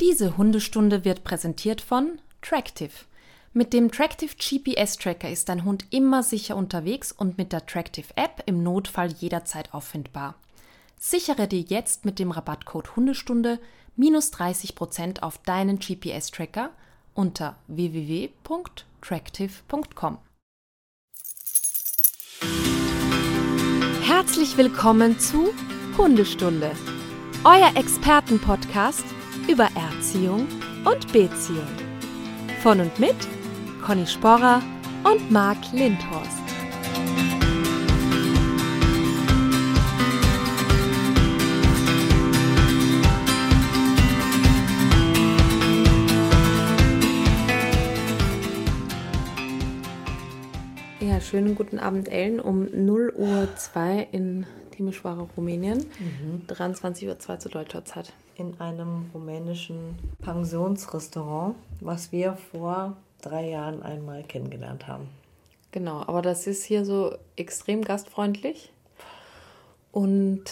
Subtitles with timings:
[0.00, 2.92] Diese Hundestunde wird präsentiert von Tractive.
[3.52, 8.06] Mit dem Tractive GPS Tracker ist dein Hund immer sicher unterwegs und mit der Tractive
[8.14, 10.36] App im Notfall jederzeit auffindbar.
[11.00, 13.58] Sichere dir jetzt mit dem Rabattcode Hundestunde
[13.96, 16.70] minus 30% auf deinen GPS Tracker
[17.14, 20.18] unter www.tractive.com.
[24.02, 25.52] Herzlich willkommen zu
[25.96, 26.70] Hundestunde,
[27.42, 29.17] euer Expertenpodcast
[29.48, 30.46] über Erziehung
[30.84, 31.66] und Beziehung.
[32.62, 33.16] Von und mit
[33.82, 34.62] Conny Sporrer
[35.04, 36.42] und Marc Lindhorst.
[51.00, 54.46] Ja, schönen guten Abend, Ellen, um 0 Uhr 2 in
[54.78, 56.46] Timișoara, Rumänien, mhm.
[56.46, 63.82] 23 Uhr 2 zu deutscher Zeit in einem rumänischen Pensionsrestaurant, was wir vor drei Jahren
[63.82, 65.08] einmal kennengelernt haben.
[65.72, 68.72] Genau, aber das ist hier so extrem gastfreundlich.
[69.90, 70.44] Und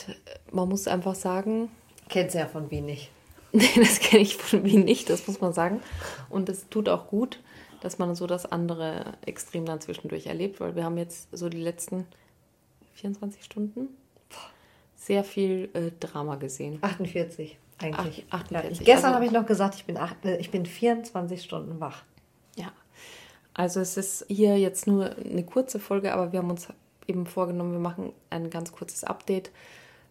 [0.51, 1.71] man muss einfach sagen.
[2.09, 3.11] Kennt ja von Wien nicht.
[3.53, 5.81] nee, das kenne ich von Wien nicht, das muss man sagen.
[6.29, 7.39] Und es tut auch gut,
[7.81, 11.61] dass man so das andere Extrem dann zwischendurch erlebt, weil wir haben jetzt so die
[11.61, 12.07] letzten
[12.95, 13.89] 24 Stunden
[15.07, 16.79] sehr viel äh, Drama gesehen.
[16.83, 18.27] 48 eigentlich.
[18.31, 18.79] Ach, 48.
[18.79, 21.79] Ja, gestern also, habe ich noch gesagt, ich bin, acht, äh, ich bin 24 Stunden
[21.79, 22.03] wach.
[22.57, 22.73] Ja.
[23.55, 26.69] Also es ist hier jetzt nur eine kurze Folge, aber wir haben uns
[27.07, 29.53] eben vorgenommen, wir machen ein ganz kurzes Update,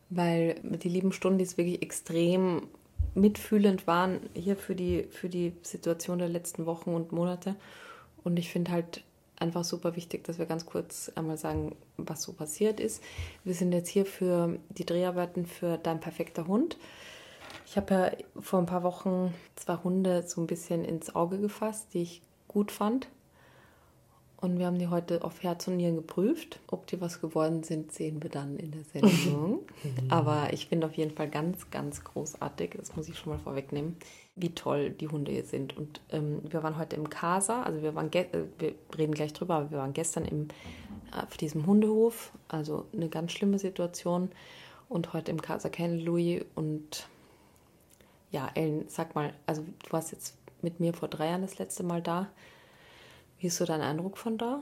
[0.09, 2.69] weil die lieben Stunden, die wirklich extrem
[3.15, 7.55] mitfühlend waren, hier für die, für die Situation der letzten Wochen und Monate.
[8.23, 9.03] Und ich finde halt
[9.39, 13.03] einfach super wichtig, dass wir ganz kurz einmal sagen, was so passiert ist.
[13.43, 16.77] Wir sind jetzt hier für die Dreharbeiten für Dein perfekter Hund.
[17.65, 21.87] Ich habe ja vor ein paar Wochen zwei Hunde so ein bisschen ins Auge gefasst,
[21.93, 23.07] die ich gut fand.
[24.37, 26.59] Und wir haben die heute auf Herz und Nieren geprüft.
[26.67, 29.61] Ob die was geworden sind, sehen wir dann in der Sendung.
[30.09, 33.97] Aber ich finde auf jeden Fall ganz, ganz großartig, das muss ich schon mal vorwegnehmen,
[34.35, 35.77] wie toll die Hunde hier sind.
[35.77, 38.27] Und ähm, wir waren heute im Casa, also wir waren, äh,
[38.59, 40.49] wir reden gleich drüber, aber wir waren gestern im,
[41.11, 44.29] äh, auf diesem Hundehof, also eine ganz schlimme Situation.
[44.89, 47.07] Und heute im Casa Ken Louis und
[48.31, 51.83] ja, Ellen, sag mal, also du warst jetzt mit mir vor drei Jahren das letzte
[51.83, 52.29] Mal da.
[53.39, 54.61] Wie ist so dein Eindruck von da?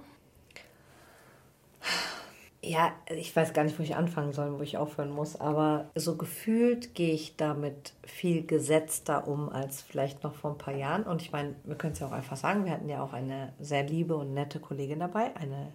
[2.65, 6.15] Ja, ich weiß gar nicht, wo ich anfangen soll, wo ich aufhören muss, aber so
[6.15, 11.03] gefühlt gehe ich damit viel gesetzter um als vielleicht noch vor ein paar Jahren.
[11.03, 13.51] Und ich meine, wir können es ja auch einfach sagen, wir hatten ja auch eine
[13.59, 15.73] sehr liebe und nette Kollegin dabei, eine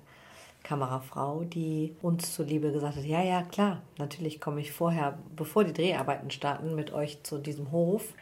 [0.63, 5.73] Kamerafrau, die uns zuliebe gesagt hat, ja, ja, klar, natürlich komme ich vorher, bevor die
[5.73, 8.15] Dreharbeiten starten, mit euch zu diesem Hof.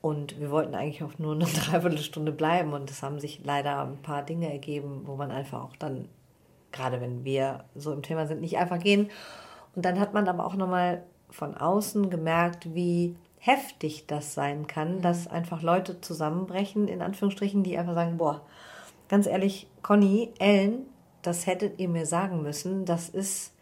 [0.00, 3.98] Und wir wollten eigentlich auch nur eine Dreiviertelstunde bleiben und es haben sich leider ein
[4.02, 6.08] paar Dinge ergeben, wo man einfach auch dann,
[6.72, 9.10] gerade wenn wir so im Thema sind, nicht einfach gehen.
[9.74, 15.00] Und dann hat man aber auch nochmal von außen gemerkt, wie heftig das sein kann,
[15.00, 18.42] dass einfach Leute zusammenbrechen, in Anführungsstrichen, die einfach sagen, boah,
[19.08, 20.86] ganz ehrlich, Conny, Ellen,
[21.22, 22.84] das hättet ihr mir sagen müssen.
[22.84, 23.54] Das ist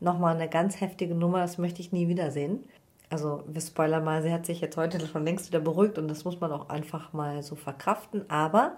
[0.00, 2.64] nochmal eine ganz heftige Nummer, das möchte ich nie wiedersehen.
[3.10, 6.24] Also, wir spoilern mal, sie hat sich jetzt heute schon längst wieder beruhigt und das
[6.24, 8.28] muss man auch einfach mal so verkraften.
[8.28, 8.76] Aber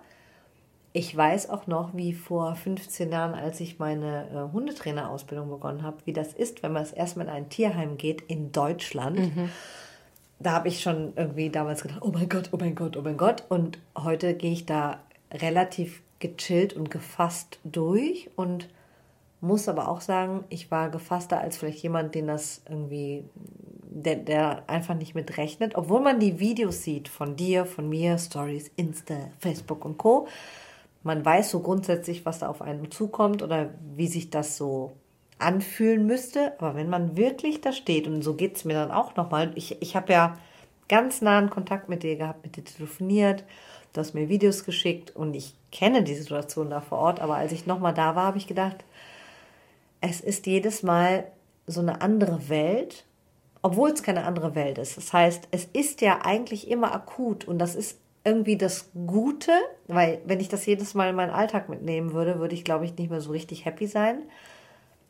[0.93, 5.99] ich weiß auch noch, wie vor 15 Jahren, als ich meine äh, Hundetrainerausbildung begonnen habe,
[6.05, 9.19] wie das ist, wenn man das erstmal in ein Tierheim geht in Deutschland.
[9.19, 9.51] Mhm.
[10.41, 13.17] Da habe ich schon irgendwie damals gedacht, oh mein Gott, oh mein Gott, oh mein
[13.17, 13.45] Gott.
[13.49, 14.99] Und heute gehe ich da
[15.33, 18.69] relativ gechillt und gefasst durch und
[19.41, 23.25] muss aber auch sagen, ich war gefasster als vielleicht jemand, den das irgendwie,
[23.83, 25.77] der, der einfach nicht mit rechnet.
[25.77, 30.27] Obwohl man die Videos sieht von dir, von mir, Stories, Insta, Facebook und Co.
[31.03, 34.93] Man weiß so grundsätzlich, was da auf einen zukommt oder wie sich das so
[35.39, 36.53] anfühlen müsste.
[36.59, 39.81] Aber wenn man wirklich da steht, und so geht es mir dann auch nochmal, ich,
[39.81, 40.39] ich habe ja
[40.89, 43.45] ganz nahen Kontakt mit dir gehabt, mit dir telefoniert,
[43.93, 47.53] du hast mir Videos geschickt und ich kenne die Situation da vor Ort, aber als
[47.53, 48.85] ich nochmal da war, habe ich gedacht,
[50.01, 51.25] es ist jedes Mal
[51.67, 53.05] so eine andere Welt,
[53.63, 54.97] obwohl es keine andere Welt ist.
[54.97, 59.53] Das heißt, es ist ja eigentlich immer akut und das ist irgendwie das Gute,
[59.89, 62.97] weil wenn ich das jedes Mal in meinen Alltag mitnehmen würde, würde ich, glaube ich,
[62.97, 64.23] nicht mehr so richtig happy sein.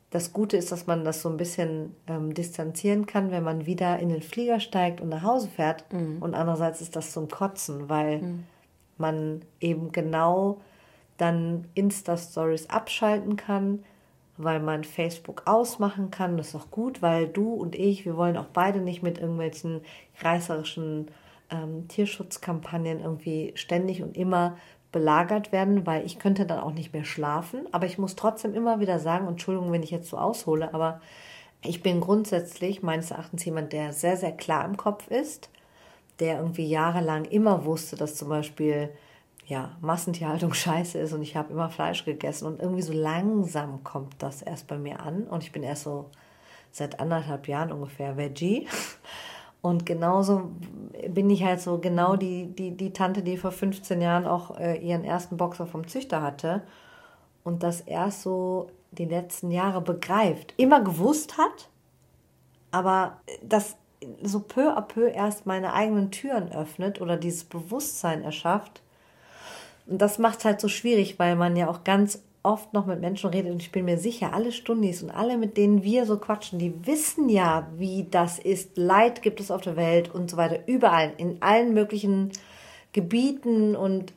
[0.09, 3.99] Das Gute ist, dass man das so ein bisschen ähm, distanzieren kann, wenn man wieder
[3.99, 5.91] in den Flieger steigt und nach Hause fährt.
[5.93, 6.21] Mhm.
[6.21, 8.43] Und andererseits ist das zum Kotzen, weil mhm
[9.01, 10.61] man eben genau
[11.17, 13.83] dann Insta-Stories abschalten kann,
[14.37, 16.37] weil man Facebook ausmachen kann.
[16.37, 19.81] Das ist auch gut, weil du und ich, wir wollen auch beide nicht mit irgendwelchen
[20.21, 21.09] reißerischen
[21.51, 24.57] ähm, Tierschutzkampagnen irgendwie ständig und immer
[24.91, 27.67] belagert werden, weil ich könnte dann auch nicht mehr schlafen.
[27.71, 31.01] Aber ich muss trotzdem immer wieder sagen, Entschuldigung, wenn ich jetzt so aushole, aber
[31.63, 35.49] ich bin grundsätzlich meines Erachtens jemand, der sehr, sehr klar im Kopf ist,
[36.19, 38.89] der irgendwie jahrelang immer wusste, dass zum Beispiel
[39.45, 44.15] ja, Massentierhaltung scheiße ist und ich habe immer Fleisch gegessen und irgendwie so langsam kommt
[44.19, 46.09] das erst bei mir an und ich bin erst so
[46.71, 48.67] seit anderthalb Jahren ungefähr Veggie
[49.61, 50.51] und genauso
[51.09, 54.77] bin ich halt so genau die, die, die Tante, die vor 15 Jahren auch äh,
[54.77, 56.63] ihren ersten Boxer vom Züchter hatte
[57.43, 60.53] und das erst so die letzten Jahre begreift.
[60.57, 61.69] Immer gewusst hat,
[62.71, 63.77] aber das
[64.23, 68.81] so peu à peu erst meine eigenen Türen öffnet oder dieses Bewusstsein erschafft.
[69.85, 72.99] Und das macht es halt so schwierig, weil man ja auch ganz oft noch mit
[72.99, 76.17] Menschen redet und ich bin mir sicher, alle Stundis und alle, mit denen wir so
[76.17, 78.77] quatschen, die wissen ja, wie das ist.
[78.77, 82.31] Leid gibt es auf der Welt und so weiter, überall, in allen möglichen
[82.93, 84.13] Gebieten und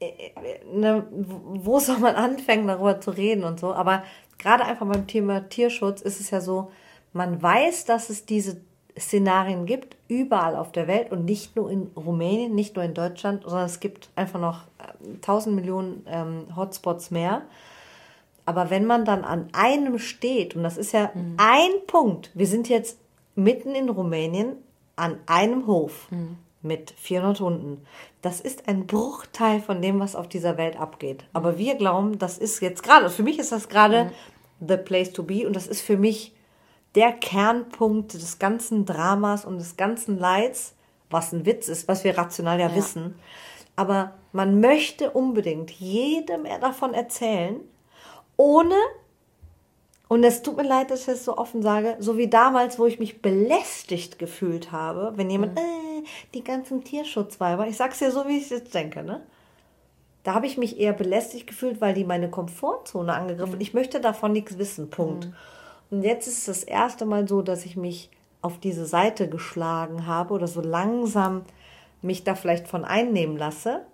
[0.00, 0.32] äh, äh,
[0.72, 3.74] ne, wo soll man anfangen, darüber zu reden und so.
[3.74, 4.04] Aber
[4.38, 6.70] gerade einfach beim Thema Tierschutz ist es ja so,
[7.12, 8.60] man weiß, dass es diese
[8.98, 13.42] Szenarien gibt, überall auf der Welt und nicht nur in Rumänien, nicht nur in Deutschland,
[13.42, 17.42] sondern es gibt einfach noch äh, tausend Millionen ähm, Hotspots mehr.
[18.46, 21.34] Aber wenn man dann an einem steht, und das ist ja mhm.
[21.38, 22.98] ein Punkt, wir sind jetzt
[23.34, 24.56] mitten in Rumänien
[24.96, 26.36] an einem Hof mhm.
[26.62, 27.86] mit 400 Hunden.
[28.22, 31.24] Das ist ein Bruchteil von dem, was auf dieser Welt abgeht.
[31.32, 31.58] Aber mhm.
[31.58, 34.66] wir glauben, das ist jetzt gerade, für mich ist das gerade mhm.
[34.68, 36.33] the place to be und das ist für mich
[36.94, 40.74] der Kernpunkt des ganzen Dramas und des ganzen Leids,
[41.10, 42.76] was ein Witz ist, was wir rational ja, ja.
[42.76, 43.18] wissen.
[43.76, 47.60] Aber man möchte unbedingt jedem davon erzählen,
[48.36, 48.76] ohne,
[50.08, 52.86] und es tut mir leid, dass ich das so offen sage, so wie damals, wo
[52.86, 55.58] ich mich belästigt gefühlt habe, wenn jemand, mhm.
[55.58, 56.04] äh,
[56.34, 59.22] die ganzen Tierschutzweiber, ich sag's ja so, wie ich es jetzt denke, ne?
[60.22, 63.56] Da habe ich mich eher belästigt gefühlt, weil die meine Komfortzone angegriffen.
[63.56, 63.60] Mhm.
[63.60, 64.88] Ich möchte davon nichts wissen.
[64.88, 65.26] Punkt.
[65.26, 65.34] Mhm.
[65.90, 68.10] Und jetzt ist es das erste Mal so, dass ich mich
[68.42, 71.42] auf diese Seite geschlagen habe oder so langsam
[72.02, 73.86] mich da vielleicht von einnehmen lasse,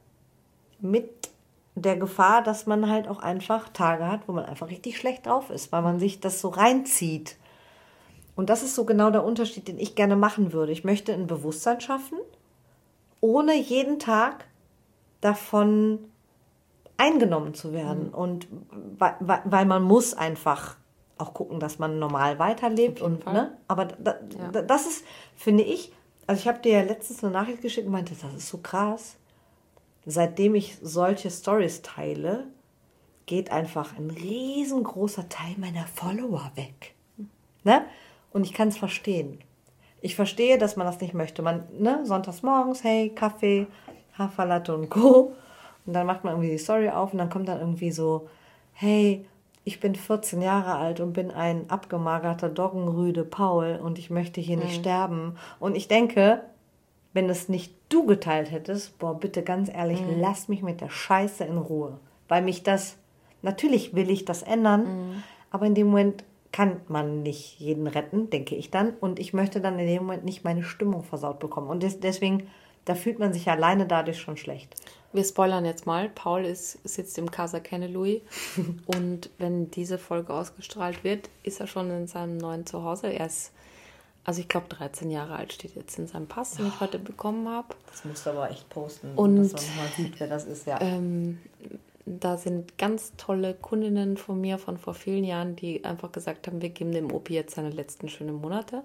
[0.80, 1.30] mit
[1.76, 5.50] der Gefahr, dass man halt auch einfach Tage hat, wo man einfach richtig schlecht drauf
[5.50, 7.36] ist, weil man sich das so reinzieht.
[8.34, 10.72] Und das ist so genau der Unterschied, den ich gerne machen würde.
[10.72, 12.18] Ich möchte ein Bewusstsein schaffen,
[13.20, 14.46] ohne jeden Tag
[15.20, 15.98] davon
[16.96, 18.08] eingenommen zu werden.
[18.08, 18.14] Mhm.
[18.14, 18.48] Und
[18.98, 20.76] weil, weil man muss einfach
[21.20, 23.00] auch gucken, dass man normal weiterlebt.
[23.00, 23.56] und ne?
[23.68, 24.16] Aber da,
[24.52, 24.62] ja.
[24.62, 25.04] das ist,
[25.36, 25.92] finde ich,
[26.26, 29.16] also ich habe dir ja letztens eine Nachricht geschickt und meinte, das ist so krass.
[30.06, 32.46] Seitdem ich solche Stories teile,
[33.26, 36.94] geht einfach ein riesengroßer Teil meiner Follower weg.
[37.62, 37.84] Ne?
[38.32, 39.38] Und ich kann es verstehen.
[40.00, 41.42] Ich verstehe, dass man das nicht möchte.
[41.42, 43.66] Man, ne, sonntags morgens, hey, Kaffee,
[44.16, 45.34] Haferlatte und Co.
[45.86, 48.28] Und dann macht man irgendwie die Story auf und dann kommt dann irgendwie so,
[48.72, 49.26] hey,
[49.64, 54.56] ich bin 14 Jahre alt und bin ein abgemagerter Doggenrüde Paul und ich möchte hier
[54.56, 54.64] mhm.
[54.64, 55.36] nicht sterben.
[55.58, 56.42] Und ich denke,
[57.12, 60.20] wenn es nicht du geteilt hättest, boah, bitte ganz ehrlich, mhm.
[60.20, 61.98] lass mich mit der Scheiße in Ruhe.
[62.28, 62.96] Weil mich das,
[63.42, 65.22] natürlich will ich das ändern, mhm.
[65.50, 68.94] aber in dem Moment kann man nicht jeden retten, denke ich dann.
[69.00, 71.68] Und ich möchte dann in dem Moment nicht meine Stimmung versaut bekommen.
[71.68, 72.48] Und des, deswegen,
[72.84, 74.74] da fühlt man sich alleine dadurch schon schlecht.
[75.12, 76.08] Wir spoilern jetzt mal.
[76.08, 78.22] Paul ist, sitzt im Casa Kennelui
[78.86, 83.08] und wenn diese Folge ausgestrahlt wird, ist er schon in seinem neuen Zuhause.
[83.08, 83.52] Er ist,
[84.24, 87.48] also ich glaube, 13 Jahre alt steht jetzt in seinem Pass, den ich heute bekommen
[87.48, 87.74] habe.
[87.90, 90.80] Das musst du aber echt posten, und, dass man mal sieht, wer das ist, ja.
[90.80, 91.38] Ähm,
[92.06, 96.62] da sind ganz tolle Kundinnen von mir von vor vielen Jahren, die einfach gesagt haben,
[96.62, 98.82] wir geben dem Opi jetzt seine letzten schönen Monate.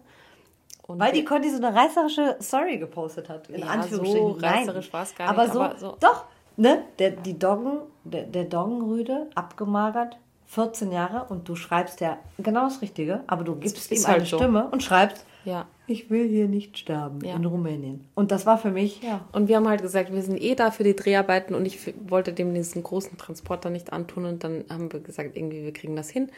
[0.87, 4.39] Und Weil die Conny so eine reißerische Story gepostet hat, in ja, Anführungsstrichen.
[4.39, 5.53] So reißerisch war es gar aber nicht.
[5.53, 6.25] So, aber so, doch,
[6.57, 6.83] ne?
[6.99, 12.81] Der, die Doggen, der, der Doggenrüde, abgemagert, 14 Jahre und du schreibst ja genau das
[12.81, 14.37] Richtige, aber du gibst ihm halt eine so.
[14.37, 15.65] Stimme und schreibst, ja.
[15.87, 17.35] ich will hier nicht sterben ja.
[17.35, 18.07] in Rumänien.
[18.13, 19.25] Und das war für mich, ja.
[19.31, 22.31] Und wir haben halt gesagt, wir sind eh da für die Dreharbeiten und ich wollte
[22.31, 26.09] dem diesen großen Transporter nicht antun und dann haben wir gesagt, irgendwie, wir kriegen das
[26.09, 26.29] hin.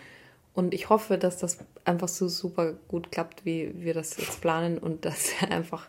[0.57, 4.79] Und ich hoffe, dass das einfach so super gut klappt, wie wir das jetzt planen
[4.79, 5.87] und dass er einfach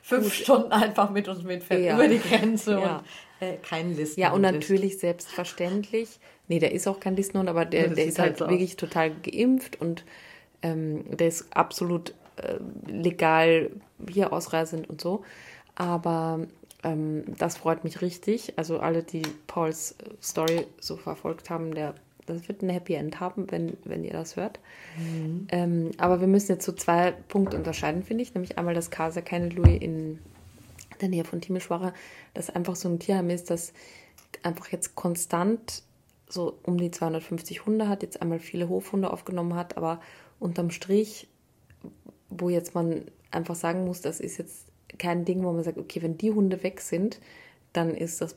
[0.00, 1.96] fünf Stunden einfach mit uns mitfährt ja.
[1.96, 2.96] über die Grenze ja.
[2.96, 4.18] und äh, kein Listen.
[4.18, 5.00] Ja, und natürlich ist.
[5.00, 6.18] selbstverständlich.
[6.48, 9.78] Nee, der ist auch kein Listenhund, aber der, der ist halt, halt wirklich total geimpft
[9.78, 10.06] und
[10.62, 12.54] ähm, der ist absolut äh,
[12.90, 13.70] legal
[14.08, 15.24] hier ausreisend und so.
[15.74, 16.46] Aber
[16.84, 18.54] ähm, das freut mich richtig.
[18.56, 21.96] Also alle, die Pauls Story so verfolgt haben, der
[22.32, 24.60] das wird ein Happy End haben, wenn, wenn ihr das hört.
[24.98, 25.46] Mhm.
[25.50, 28.34] Ähm, aber wir müssen jetzt so zwei Punkte unterscheiden, finde ich.
[28.34, 30.18] Nämlich einmal das Casa Keine Louis in
[31.00, 31.92] der Nähe von Timișoara,
[32.34, 33.72] das einfach so ein Tierheim ist, das
[34.42, 35.82] einfach jetzt konstant
[36.28, 40.00] so um die 250 Hunde hat, jetzt einmal viele Hofhunde aufgenommen hat, aber
[40.38, 41.28] unterm Strich,
[42.28, 44.66] wo jetzt man einfach sagen muss, das ist jetzt
[44.98, 47.20] kein Ding, wo man sagt, okay, wenn die Hunde weg sind,
[47.72, 48.36] dann ist das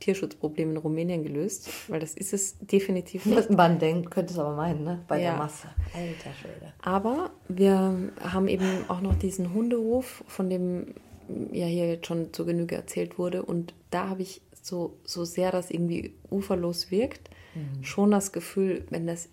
[0.00, 3.50] Tierschutzproblem in Rumänien gelöst, weil das ist es definitiv nicht.
[3.56, 5.04] Man denkt, könnte es aber meinen, ne?
[5.08, 5.30] Bei ja.
[5.30, 5.68] der Masse.
[5.94, 6.72] Alter Schwede.
[6.82, 10.94] Aber wir haben eben auch noch diesen Hundehof, von dem
[11.52, 13.42] ja hier jetzt schon zur Genüge erzählt wurde.
[13.42, 17.82] Und da habe ich so, so sehr das irgendwie uferlos wirkt, mhm.
[17.82, 19.28] schon das Gefühl, wenn das,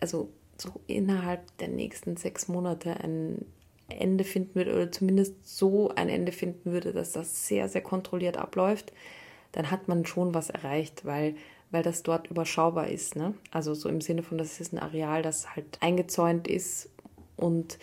[0.00, 3.44] also so innerhalb der nächsten sechs Monate ein
[3.88, 8.36] Ende finden würde oder zumindest so ein Ende finden würde, dass das sehr, sehr kontrolliert
[8.36, 8.92] abläuft,
[9.52, 11.34] dann hat man schon was erreicht, weil,
[11.70, 13.16] weil das dort überschaubar ist.
[13.16, 13.34] Ne?
[13.50, 16.90] Also so im Sinne von, das ist ein Areal, das halt eingezäunt ist
[17.36, 17.78] und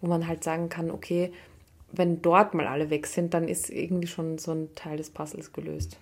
[0.00, 1.32] wo man halt sagen kann, okay,
[1.92, 5.52] wenn dort mal alle weg sind, dann ist irgendwie schon so ein Teil des Puzzles
[5.52, 5.98] gelöst.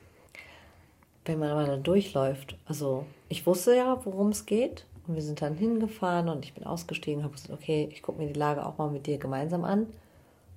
[1.25, 5.43] Wenn man aber da durchläuft, also ich wusste ja, worum es geht und wir sind
[5.43, 8.79] dann hingefahren und ich bin ausgestiegen, habe gesagt, okay, ich gucke mir die Lage auch
[8.79, 9.87] mal mit dir gemeinsam an.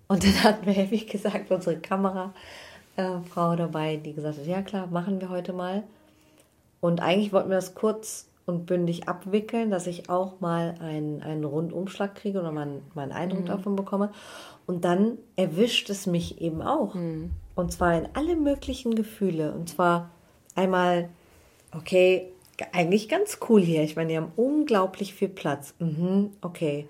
[0.07, 2.33] Und dann hatten wir, wie gesagt, unsere Kamerafrau
[2.95, 3.03] äh,
[3.35, 5.83] dabei, die gesagt hat, ja klar, machen wir heute mal.
[6.79, 11.45] Und eigentlich wollten wir das kurz und bündig abwickeln, dass ich auch mal einen, einen
[11.45, 13.47] Rundumschlag kriege oder meinen, meinen Eindruck mhm.
[13.47, 14.11] davon bekomme.
[14.65, 16.95] Und dann erwischt es mich eben auch.
[16.95, 17.31] Mhm.
[17.55, 19.53] Und zwar in alle möglichen Gefühle.
[19.53, 20.09] Und zwar
[20.55, 21.09] einmal,
[21.75, 22.31] okay,
[22.71, 23.83] eigentlich ganz cool hier.
[23.83, 25.73] Ich meine, die haben unglaublich viel Platz.
[25.79, 26.87] Mhm, okay,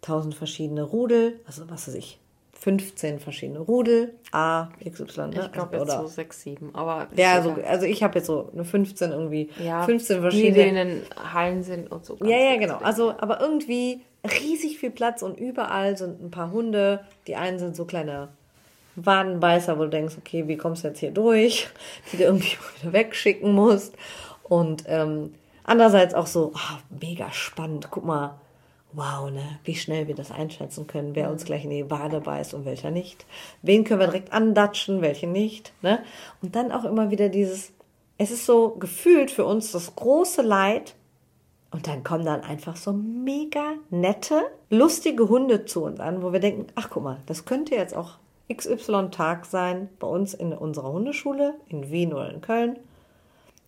[0.00, 2.18] tausend verschiedene Rudel, also was weiß ich,
[2.62, 5.40] 15 verschiedene Rudel, A, XY, ne?
[5.46, 7.08] Ich glaube jetzt so 6, 7, aber...
[7.16, 10.54] Ja, also, also ich habe jetzt so eine 15 irgendwie, ja, 15 verschiedene...
[10.54, 11.02] Die in den
[11.34, 12.16] Hallen sind und so.
[12.22, 12.76] Ja, ja, genau.
[12.76, 17.00] Also, aber irgendwie riesig viel Platz und überall sind ein paar Hunde.
[17.26, 18.28] Die einen sind so kleine
[18.94, 21.68] Wadenbeißer, wo du denkst, okay, wie kommst du jetzt hier durch?
[22.12, 23.96] Die du irgendwie wieder wegschicken musst.
[24.44, 27.88] Und ähm, andererseits auch so, oh, mega spannend.
[27.90, 28.36] Guck mal,
[28.92, 32.54] wow, ne, wie schnell wir das einschätzen können, wer uns gleich in die Wade beißt
[32.54, 33.26] und welcher nicht.
[33.62, 35.72] Wen können wir direkt andatschen, welche nicht.
[35.82, 36.02] Ne?
[36.42, 37.72] Und dann auch immer wieder dieses,
[38.18, 40.94] es ist so gefühlt für uns das große Leid,
[41.72, 46.38] und dann kommen dann einfach so mega nette, lustige Hunde zu uns an, wo wir
[46.38, 48.18] denken, ach guck mal, das könnte jetzt auch
[48.52, 52.78] XY-Tag sein bei uns in unserer Hundeschule in Wien oder in Köln,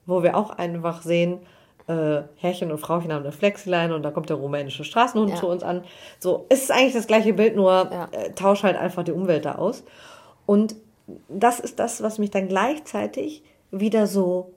[0.05, 1.39] wo wir auch einfach sehen,
[1.87, 5.37] äh, Herrchen und Frauchen haben eine Flexileine und da kommt der rumänische Straßenhund ja.
[5.37, 5.85] zu uns an.
[6.19, 8.09] So, es ist eigentlich das gleiche Bild, nur ja.
[8.13, 9.85] äh, tausch halt einfach die Umwelt da aus.
[10.47, 10.77] Und
[11.29, 14.53] das ist das, was mich dann gleichzeitig wieder so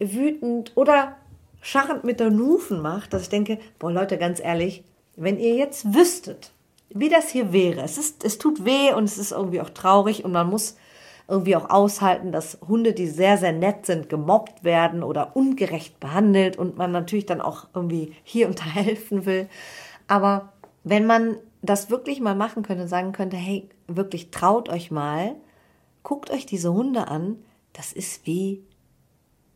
[0.00, 1.16] wütend oder
[1.60, 4.84] scharrend mit der Nufen macht, dass ich denke, boah Leute, ganz ehrlich,
[5.16, 6.52] wenn ihr jetzt wüsstet,
[6.90, 10.24] wie das hier wäre, es ist, es tut weh und es ist irgendwie auch traurig
[10.24, 10.76] und man muss
[11.28, 16.56] irgendwie auch aushalten, dass Hunde, die sehr, sehr nett sind, gemobbt werden oder ungerecht behandelt
[16.56, 19.48] und man natürlich dann auch irgendwie hier und da helfen will.
[20.06, 20.52] Aber
[20.84, 25.36] wenn man das wirklich mal machen könnte und sagen könnte, hey, wirklich traut euch mal,
[26.02, 27.36] guckt euch diese Hunde an,
[27.74, 28.62] das ist wie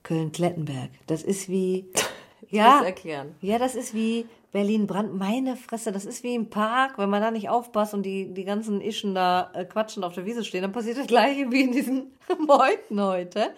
[0.03, 0.91] Köln-Klettenberg.
[1.07, 1.87] Das ist wie.
[2.51, 3.35] ja, das erklären.
[3.41, 5.19] Ja, das ist wie Berlin-Brand.
[5.19, 6.99] Meine Fresse, das ist wie im Park.
[6.99, 10.25] Wenn man da nicht aufpasst und die, die ganzen Ischen da äh, quatschend auf der
[10.25, 12.13] Wiese stehen, dann passiert das Gleiche wie in diesen
[12.47, 13.55] Meuten heute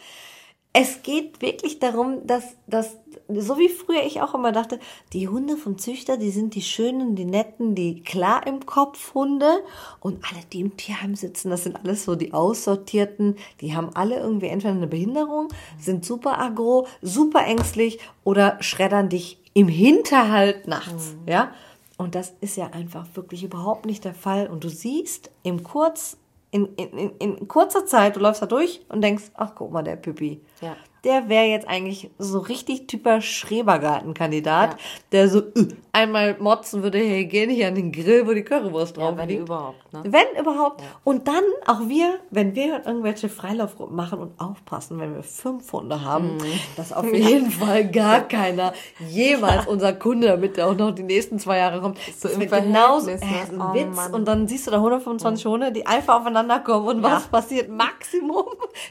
[0.76, 2.98] es geht wirklich darum, dass, dass,
[3.28, 4.80] so wie früher ich auch immer dachte,
[5.12, 9.62] die Hunde vom Züchter, die sind die schönen, die netten, die klar im Kopf Hunde
[10.00, 14.18] und alle, die im Tierheim sitzen, das sind alles so die aussortierten, die haben alle
[14.18, 15.46] irgendwie entweder eine Behinderung,
[15.78, 21.28] sind super agro, super ängstlich oder schreddern dich im Hinterhalt nachts, mhm.
[21.28, 21.52] ja?
[21.96, 24.48] Und das ist ja einfach wirklich überhaupt nicht der Fall.
[24.48, 26.16] Und du siehst im Kurz,
[26.50, 29.96] in, in, in kurzer Zeit, du läufst da durch und denkst, ach guck mal, der
[29.96, 30.40] Püppi.
[30.60, 34.78] Ja der wäre jetzt eigentlich so richtig typer Schrebergartenkandidat, ja.
[35.12, 38.96] der so uh, einmal motzen würde, hey, gehen hier an den Grill, wo die Currywurst
[38.96, 39.42] drauf ja, wenn liegt.
[39.42, 40.02] überhaupt, ne?
[40.04, 40.80] Wenn überhaupt.
[40.80, 40.86] Ja.
[41.04, 46.02] Und dann auch wir, wenn wir irgendwelche Freilaufgruppen machen und aufpassen, wenn wir fünf Hunde
[46.02, 46.42] haben, mhm.
[46.76, 48.72] dass auf jeden Fall gar keiner
[49.08, 53.10] jemals unser Kunde, damit der auch noch die nächsten zwei Jahre kommt, so im genauso
[53.10, 53.94] äh, ein oh, Witz.
[53.94, 54.14] Mann.
[54.14, 55.50] Und dann siehst du da 125 mhm.
[55.50, 57.68] Hunde, die einfach aufeinander kommen und was passiert?
[57.68, 58.46] Maximum,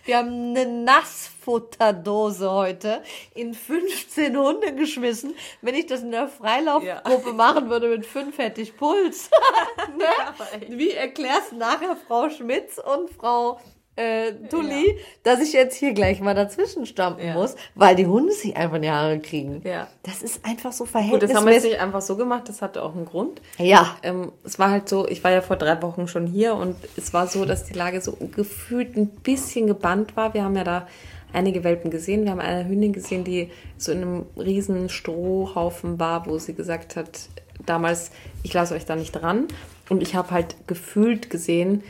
[0.06, 3.02] wir haben eine nass Futterdose heute
[3.34, 5.36] in 15 Hunde geschmissen.
[5.62, 7.34] Wenn ich das in der Freilaufgruppe ja.
[7.34, 9.30] machen würde mit fünf, hätte ich Puls.
[9.98, 10.78] ne?
[10.78, 13.60] Wie erklärst nachher Frau Schmitz und Frau
[13.96, 14.94] äh, Tulli, ja.
[15.22, 17.34] dass ich jetzt hier gleich mal dazwischen stampen ja.
[17.34, 19.62] muss, weil die Hunde sich einfach in die Haare kriegen.
[19.64, 19.88] Ja.
[20.02, 21.20] Das ist einfach so verhältnismäßig.
[21.22, 23.42] Gut, das haben wir jetzt nicht einfach so gemacht, das hatte auch einen Grund.
[23.60, 23.96] Ja.
[24.02, 27.14] Ähm, es war halt so, ich war ja vor drei Wochen schon hier und es
[27.14, 30.34] war so, dass die Lage so gefühlt ein bisschen gebannt war.
[30.34, 30.88] Wir haben ja da
[31.34, 32.24] einige Welpen gesehen.
[32.24, 36.96] Wir haben eine Hündin gesehen, die so in einem riesen Strohhaufen war, wo sie gesagt
[36.96, 37.28] hat,
[37.66, 38.12] damals,
[38.44, 39.48] ich lasse euch da nicht dran.
[39.90, 41.84] Und ich habe halt gefühlt gesehen,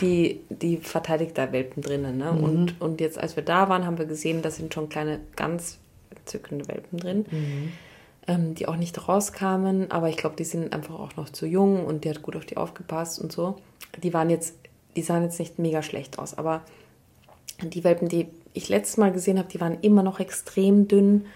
[0.00, 2.18] die, die verteidigt da Welpen drinnen.
[2.18, 2.32] Ne?
[2.32, 2.44] Mhm.
[2.44, 5.78] Und, und jetzt, als wir da waren, haben wir gesehen, da sind schon kleine, ganz
[6.10, 7.72] entzückende Welpen drin, mhm.
[8.26, 9.90] ähm, die auch nicht rauskamen.
[9.90, 12.46] Aber ich glaube, die sind einfach auch noch zu jung und die hat gut auf
[12.46, 13.56] die aufgepasst und so.
[14.02, 14.56] Die waren jetzt,
[14.96, 16.62] die sahen jetzt nicht mega schlecht aus, aber
[17.62, 21.26] die Welpen, die ich letztes Mal gesehen habe, die waren immer noch extrem dünn,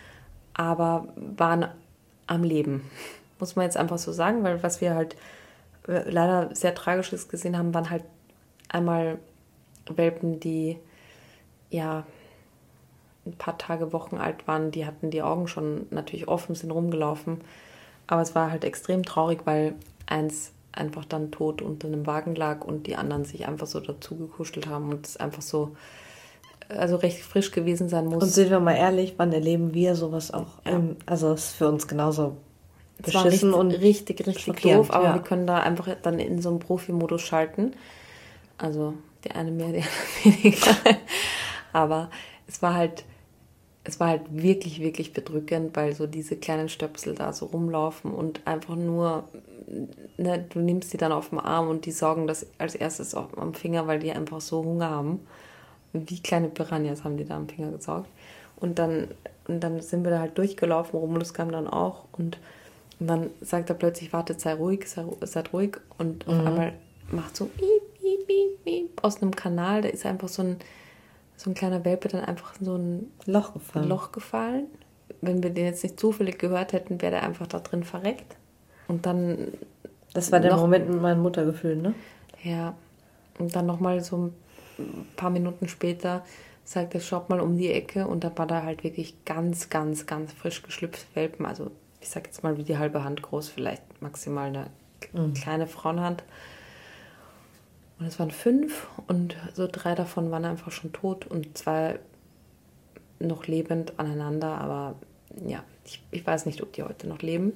[0.55, 1.67] aber waren
[2.27, 2.83] am Leben.
[3.39, 5.17] Muss man jetzt einfach so sagen, weil was wir halt
[5.87, 8.05] äh, leider sehr Tragisches gesehen haben, waren halt
[8.69, 9.19] einmal
[9.89, 10.79] Welpen, die
[11.71, 12.05] ja
[13.27, 17.41] ein paar Tage, Wochen alt waren, die hatten die Augen schon natürlich offen, sind rumgelaufen.
[18.07, 19.75] Aber es war halt extrem traurig, weil
[20.07, 24.17] eins einfach dann tot unter einem Wagen lag und die anderen sich einfach so dazu
[24.17, 25.77] gekuschelt haben und es einfach so,
[26.69, 28.23] also recht frisch gewesen sein muss.
[28.23, 30.63] Und sind wir mal ehrlich, wann erleben wir sowas auch?
[30.67, 30.81] Ja.
[31.07, 32.37] also es ist für uns genauso
[33.01, 35.15] beschissen und richtig, richtig doof, aber ja.
[35.15, 37.73] wir können da einfach dann in so einen Profi-Modus schalten
[38.59, 38.95] also
[39.25, 40.77] der eine mehr, der andere weniger.
[41.73, 42.11] Aber
[42.47, 43.05] es war halt,
[43.85, 48.47] es war halt wirklich, wirklich bedrückend, weil so diese kleinen Stöpsel da so rumlaufen und
[48.47, 49.29] einfach nur,
[50.17, 53.37] ne, du nimmst die dann auf den Arm und die sorgen das als erstes auch
[53.37, 55.21] am Finger, weil die einfach so Hunger haben.
[55.93, 58.09] Wie kleine Piranhas haben die da am Finger gesaugt.
[58.57, 59.09] Und dann,
[59.47, 62.39] und dann sind wir da halt durchgelaufen, Romulus kam dann auch und,
[62.99, 66.47] und dann sagt er plötzlich, wartet, sei ruhig, sei, seid ruhig und auf mhm.
[66.47, 66.73] einmal
[67.13, 70.57] macht so piep, piep, piep, aus einem Kanal, da ist einfach so ein,
[71.37, 73.89] so ein kleiner Welpe dann einfach in so ein Loch gefallen.
[73.89, 74.67] Loch gefallen.
[75.21, 78.37] Wenn wir den jetzt nicht zufällig gehört hätten, wäre der einfach da drin verreckt.
[78.89, 79.53] Und dann.
[80.15, 81.95] Das war der Moment mit meinem Muttergefühl, ne?
[82.43, 82.75] Ja.
[83.39, 84.35] Und dann nochmal so ein
[85.17, 86.25] paar Minuten später
[86.65, 90.07] sagt er, schaut mal um die Ecke und da war da halt wirklich ganz, ganz,
[90.07, 91.47] ganz frisch geschlüpfte Welpen.
[91.47, 94.71] Also ich sag jetzt mal wie die halbe Hand groß, vielleicht maximal eine
[95.13, 95.35] mhm.
[95.35, 96.25] kleine Frauenhand.
[97.99, 101.99] Und es waren fünf und so drei davon waren einfach schon tot und zwei
[103.19, 104.59] noch lebend aneinander.
[104.59, 104.95] Aber
[105.47, 107.55] ja, ich, ich weiß nicht, ob die heute noch leben.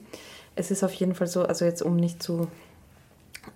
[0.56, 2.48] Es ist auf jeden Fall so, also jetzt um nicht zu,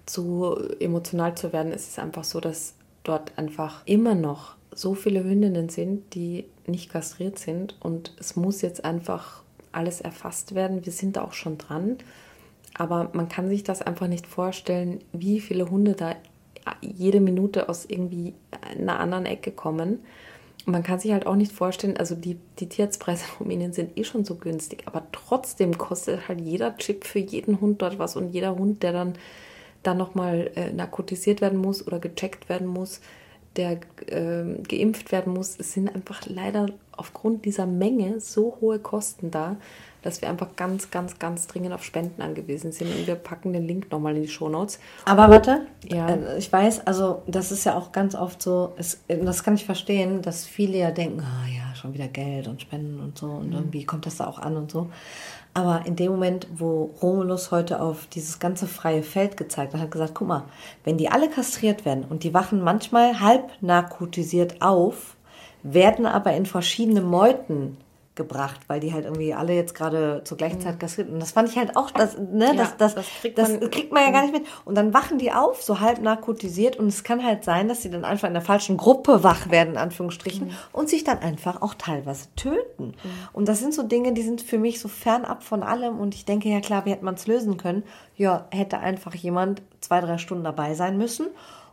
[0.07, 2.74] zu emotional zu werden, ist es einfach so, dass
[3.09, 7.77] dort einfach immer noch so viele Hündinnen sind, die nicht kastriert sind.
[7.81, 9.42] Und es muss jetzt einfach
[9.73, 10.85] alles erfasst werden.
[10.85, 11.97] Wir sind da auch schon dran.
[12.75, 16.14] Aber man kann sich das einfach nicht vorstellen, wie viele Hunde da
[16.81, 18.35] jede Minute aus irgendwie
[18.77, 20.01] einer anderen Ecke kommen.
[20.66, 23.97] Und man kann sich halt auch nicht vorstellen, also die, die Tierarztpreise in Rumänien sind
[23.97, 28.16] eh schon so günstig, aber trotzdem kostet halt jeder Chip für jeden Hund dort was
[28.16, 29.14] und jeder Hund, der dann,
[29.87, 33.01] dann nochmal äh, narkotisiert werden muss oder gecheckt werden muss,
[33.57, 39.31] der äh, geimpft werden muss, es sind einfach leider aufgrund dieser Menge so hohe Kosten
[39.31, 39.57] da,
[40.03, 42.94] dass wir einfach ganz, ganz, ganz dringend auf Spenden angewiesen sind.
[42.94, 44.79] Und wir packen den Link nochmal in die Shownotes.
[45.05, 46.09] Aber warte, ja.
[46.09, 49.64] Äh, ich weiß, also das ist ja auch ganz oft so, es, das kann ich
[49.64, 53.49] verstehen, dass viele ja denken, ah ja, schon wieder Geld und Spenden und so und
[53.49, 53.55] mhm.
[53.55, 54.90] irgendwie kommt das da auch an und so.
[55.57, 59.90] Aber in dem Moment, wo Romulus heute auf dieses ganze freie Feld gezeigt hat, hat
[59.90, 60.45] gesagt, guck mal,
[60.85, 65.16] wenn die alle kastriert werden und die wachen manchmal halb narkotisiert auf,
[65.62, 67.79] werden aber in verschiedene Meuten
[68.16, 71.11] gebracht, weil die halt irgendwie alle jetzt gerade zur gleichen Zeit kastriert.
[71.11, 73.70] Und das fand ich halt auch, das, ne, ja, das, das, das, kriegt, das man,
[73.70, 74.46] kriegt man ja gar nicht mit.
[74.64, 76.76] Und dann wachen die auf, so halb narkotisiert.
[76.76, 79.74] Und es kann halt sein, dass sie dann einfach in der falschen Gruppe wach werden,
[79.74, 80.55] in Anführungsstrichen, mhm.
[80.72, 82.87] und sich dann einfach auch teilweise töten.
[82.87, 83.11] Mhm.
[83.33, 86.00] Und das sind so Dinge, die sind für mich so fernab von allem.
[86.00, 87.85] Und ich denke, ja klar, wie hätte man es lösen können?
[88.16, 91.26] Ja, hätte einfach jemand zwei, drei Stunden dabei sein müssen.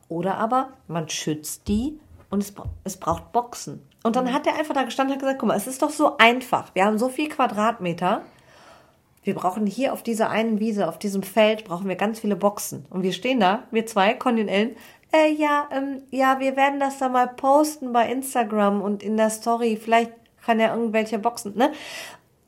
[0.10, 2.54] Oder aber man schützt die und es,
[2.84, 3.82] es braucht Boxen.
[4.04, 4.34] Und dann mhm.
[4.34, 6.76] hat er einfach da gestanden und hat gesagt, guck mal, es ist doch so einfach.
[6.76, 8.22] Wir haben so viel Quadratmeter.
[9.24, 12.86] Wir brauchen hier auf dieser einen Wiese, auf diesem Feld, brauchen wir ganz viele Boxen.
[12.90, 14.76] Und wir stehen da, wir zwei, Conny und Ellen.
[15.14, 19.30] Äh, ja, ähm, ja, wir werden das da mal posten bei Instagram und in der
[19.30, 19.80] Story.
[19.82, 20.12] Vielleicht
[20.46, 21.72] kann er irgendwelche Boxen, ne?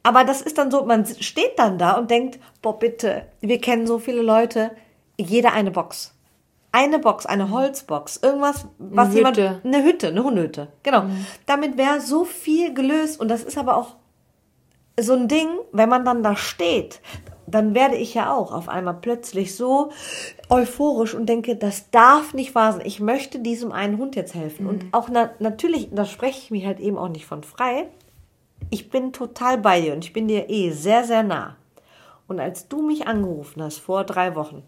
[0.03, 3.87] Aber das ist dann so, man steht dann da und denkt, boah, bitte, wir kennen
[3.87, 4.71] so viele Leute,
[5.17, 6.14] jeder eine Box
[6.75, 9.61] eine Box, eine Holzbox, irgendwas, was eine jemand, Hütte.
[9.63, 11.03] eine Hütte, eine Hundehütte, genau.
[11.03, 11.25] Mhm.
[11.45, 13.95] Damit wäre so viel gelöst und das ist aber auch
[14.99, 16.99] so ein Ding, wenn man dann da steht.
[17.47, 19.91] dann werde ich ja auch auf einmal plötzlich so
[20.49, 22.81] euphorisch und denke, das darf nicht wahr sein.
[22.85, 24.63] Ich möchte diesem einen Hund jetzt helfen.
[24.63, 24.69] Mhm.
[24.69, 27.87] Und auch na natürlich, da spreche ich mich halt eben auch nicht von frei.
[28.69, 31.55] Ich bin total bei dir und ich bin dir eh sehr, sehr nah.
[32.27, 34.63] Und als du mich angerufen hast vor drei Wochen,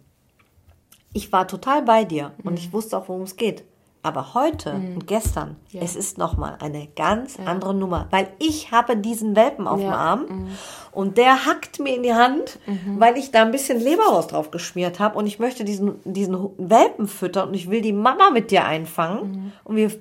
[1.18, 2.58] ich war total bei dir und mhm.
[2.58, 3.64] ich wusste auch, worum es geht.
[4.04, 4.96] Aber heute mhm.
[4.96, 5.82] und gestern, ja.
[5.82, 7.46] es ist nochmal eine ganz ja.
[7.46, 9.88] andere Nummer, weil ich habe diesen Welpen auf ja.
[9.88, 10.48] dem Arm mhm.
[10.92, 13.00] und der hackt mir in die Hand, mhm.
[13.00, 17.08] weil ich da ein bisschen Leberwurst drauf geschmiert habe und ich möchte diesen, diesen Welpen
[17.08, 19.52] füttern und ich will die Mama mit dir einfangen mhm.
[19.64, 19.92] und wir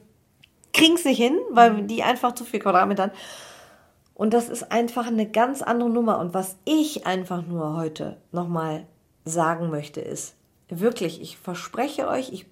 [0.74, 1.86] kriegen es nicht hin, weil mhm.
[1.88, 3.12] die einfach zu viel Quadratmeter haben.
[4.14, 6.18] Und das ist einfach eine ganz andere Nummer.
[6.18, 8.86] Und was ich einfach nur heute nochmal
[9.26, 10.36] sagen möchte, ist,
[10.68, 12.46] wirklich, ich verspreche euch, ich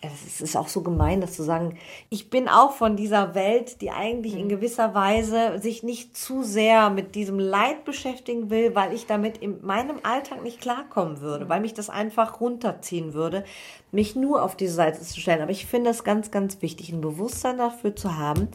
[0.00, 1.76] es ist auch so gemein, das zu sagen.
[2.08, 4.50] Ich bin auch von dieser Welt, die eigentlich in mhm.
[4.50, 9.64] gewisser Weise sich nicht zu sehr mit diesem Leid beschäftigen will, weil ich damit in
[9.64, 11.48] meinem Alltag nicht klarkommen würde, mhm.
[11.48, 13.44] weil mich das einfach runterziehen würde,
[13.90, 15.42] mich nur auf diese Seite zu stellen.
[15.42, 18.48] Aber ich finde es ganz, ganz wichtig, ein Bewusstsein dafür zu haben,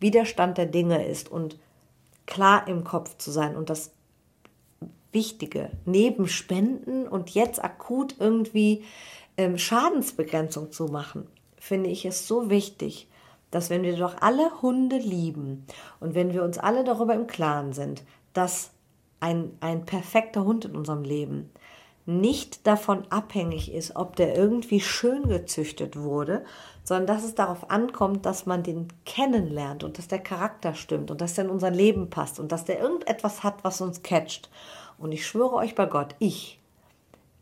[0.00, 1.58] wie der Stand der Dinge ist und
[2.26, 3.92] klar im Kopf zu sein und das
[5.12, 8.84] Wichtige neben Spenden und jetzt akut irgendwie
[9.36, 11.26] ähm, Schadensbegrenzung zu machen,
[11.58, 13.08] finde ich es so wichtig,
[13.50, 15.66] dass wenn wir doch alle Hunde lieben
[15.98, 18.70] und wenn wir uns alle darüber im Klaren sind, dass
[19.18, 21.50] ein, ein perfekter Hund in unserem Leben
[22.06, 26.44] nicht davon abhängig ist, ob der irgendwie schön gezüchtet wurde,
[26.82, 31.20] sondern dass es darauf ankommt, dass man den kennenlernt und dass der Charakter stimmt und
[31.20, 34.50] dass der in unser Leben passt und dass der irgendetwas hat, was uns catcht.
[35.00, 36.60] Und ich schwöre euch bei Gott, ich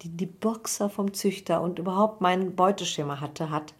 [0.03, 3.75] die die Boxer vom Züchter und überhaupt mein Beuteschema hatte, hat,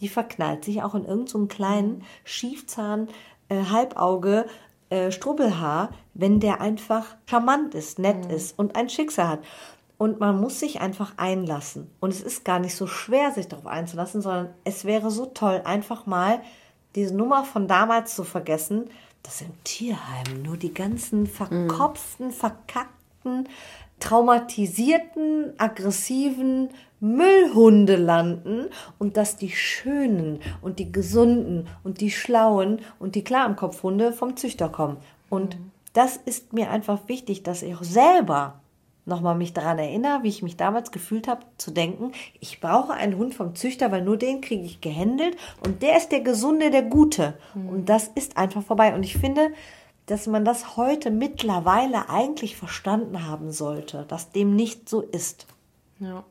[0.00, 3.08] die verknallt sich auch in irgendeinen so kleinen Schiefzahn,
[3.48, 4.46] äh, Halbauge,
[4.88, 8.30] äh, Strubbelhaar, wenn der einfach charmant ist, nett mhm.
[8.30, 9.40] ist und ein Schicksal hat.
[9.98, 11.90] Und man muss sich einfach einlassen.
[12.00, 15.60] Und es ist gar nicht so schwer, sich darauf einzulassen, sondern es wäre so toll,
[15.64, 16.40] einfach mal
[16.94, 18.88] diese Nummer von damals zu vergessen,
[19.22, 22.99] dass im Tierheim nur die ganzen verkopften, verkackten
[24.00, 28.66] traumatisierten, aggressiven Müllhunde landen
[28.98, 33.82] und dass die schönen und die gesunden und die schlauen und die klar im Kopf
[33.82, 34.98] Hunde vom Züchter kommen.
[35.30, 35.70] Und mhm.
[35.92, 38.60] das ist mir einfach wichtig, dass ich auch selber
[39.06, 43.16] nochmal mich daran erinnere, wie ich mich damals gefühlt habe, zu denken, ich brauche einen
[43.16, 46.82] Hund vom Züchter, weil nur den kriege ich gehändelt und der ist der Gesunde, der
[46.82, 47.34] Gute.
[47.54, 47.68] Mhm.
[47.68, 48.94] Und das ist einfach vorbei.
[48.94, 49.50] Und ich finde,
[50.10, 55.46] dass man das heute mittlerweile eigentlich verstanden haben sollte, dass dem nicht so ist.
[56.00, 56.24] Ja.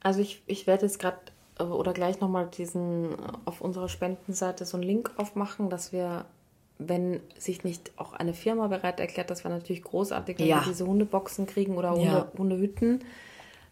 [0.00, 1.18] Also ich, ich werde jetzt gerade
[1.58, 6.26] äh, oder gleich nochmal diesen auf unserer Spendenseite so einen Link aufmachen, dass wir,
[6.78, 10.60] wenn sich nicht auch eine Firma bereit erklärt, das wäre natürlich großartig, wenn ja.
[10.60, 12.32] wir diese Hundeboxen kriegen oder Hunde, ja.
[12.38, 13.00] Hundehütten.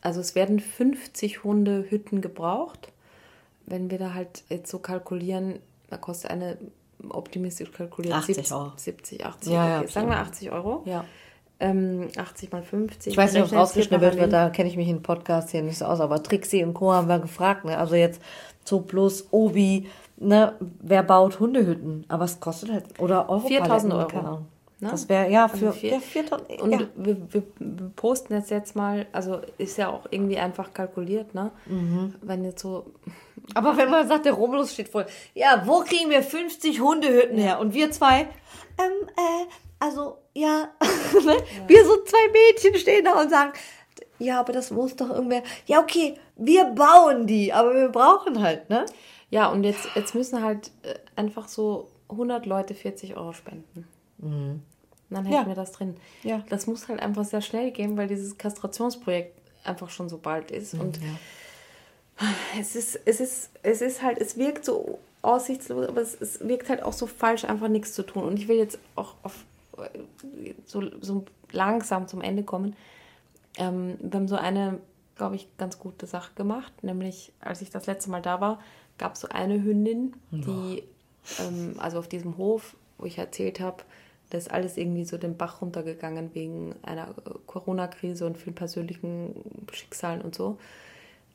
[0.00, 2.92] Also es werden 50 Hundehütten gebraucht.
[3.64, 6.58] Wenn wir da halt jetzt so kalkulieren, da kostet eine
[7.08, 8.72] optimistisch kalkuliert 80 70, Euro.
[8.76, 9.88] 70, 80 ja, ja, okay.
[9.88, 10.82] Sagen wir 80 Euro.
[10.84, 11.04] Ja.
[11.58, 13.12] Ähm, 80 mal 50.
[13.12, 15.78] Ich weiß nicht, ob es rausgeschnibbelt wird, da kenne ich mich in Podcast hier nicht
[15.78, 16.92] so aus, aber Trixie und Co.
[16.92, 17.64] haben wir gefragt.
[17.64, 17.78] Ne?
[17.78, 18.20] Also jetzt
[18.64, 20.54] Zo Plus, Obi, ne?
[20.80, 22.04] wer baut Hundehütten?
[22.08, 24.06] Aber es kostet halt, oder Euro 4000 Euro.
[24.06, 24.46] Keine Ahnung.
[24.80, 24.90] Ne?
[24.90, 26.80] Das wäre ja für also ja, 4000 Und ja.
[26.96, 27.42] Wir, wir,
[27.96, 31.50] posten jetzt jetzt mal, also ist ja auch irgendwie einfach kalkuliert, ne?
[31.64, 32.14] Mhm.
[32.20, 32.84] Wenn jetzt so
[33.54, 37.58] aber wenn man sagt, der Romulus steht voll, ja, wo kriegen wir 50 Hundehütten her?
[37.60, 39.46] Und wir zwei, ähm, äh,
[39.78, 40.68] also, ja,
[41.24, 41.34] ne?
[41.34, 41.68] ja.
[41.68, 43.52] wir so zwei Mädchen stehen da und sagen,
[44.18, 48.68] ja, aber das muss doch irgendwer, ja, okay, wir bauen die, aber wir brauchen halt,
[48.70, 48.86] ne?
[49.30, 53.86] Ja, und jetzt, jetzt müssen halt äh, einfach so 100 Leute 40 Euro spenden.
[54.18, 54.62] Mhm.
[55.10, 55.46] dann hätten ja.
[55.46, 55.96] wir das drin.
[56.22, 56.42] Ja.
[56.48, 60.74] Das muss halt einfach sehr schnell gehen, weil dieses Kastrationsprojekt einfach schon so bald ist.
[60.74, 61.08] Und ja
[62.58, 66.68] es ist, es ist, es ist halt, es wirkt so aussichtslos, aber es, es wirkt
[66.68, 68.24] halt auch so falsch, einfach nichts zu tun.
[68.24, 69.44] Und ich will jetzt auch auf
[70.64, 72.74] so, so langsam zum Ende kommen.
[73.58, 74.78] Ähm, wir haben so eine,
[75.16, 78.60] glaube ich, ganz gute Sache gemacht, nämlich als ich das letzte Mal da war,
[78.98, 80.82] gab es so eine Hündin, die,
[81.40, 83.82] ähm, also auf diesem Hof, wo ich erzählt habe,
[84.30, 87.14] da ist alles irgendwie so den Bach runtergegangen wegen einer
[87.46, 89.34] Corona-Krise und vielen persönlichen
[89.70, 90.58] Schicksalen und so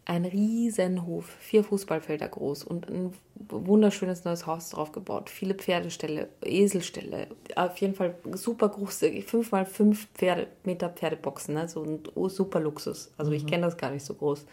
[0.06, 3.14] ein Riesenhof, vier Fußballfelder groß und ein
[3.50, 5.30] wunderschönes neues Haus drauf gebaut.
[5.30, 11.68] Viele Pferdeställe, Eselställe, auf jeden Fall super große, fünf mal fünf Pferde, Meter Pferdeboxen, ne?
[11.68, 13.12] so ein super Luxus.
[13.18, 13.38] Also mhm.
[13.38, 14.46] ich kenne das gar nicht so groß.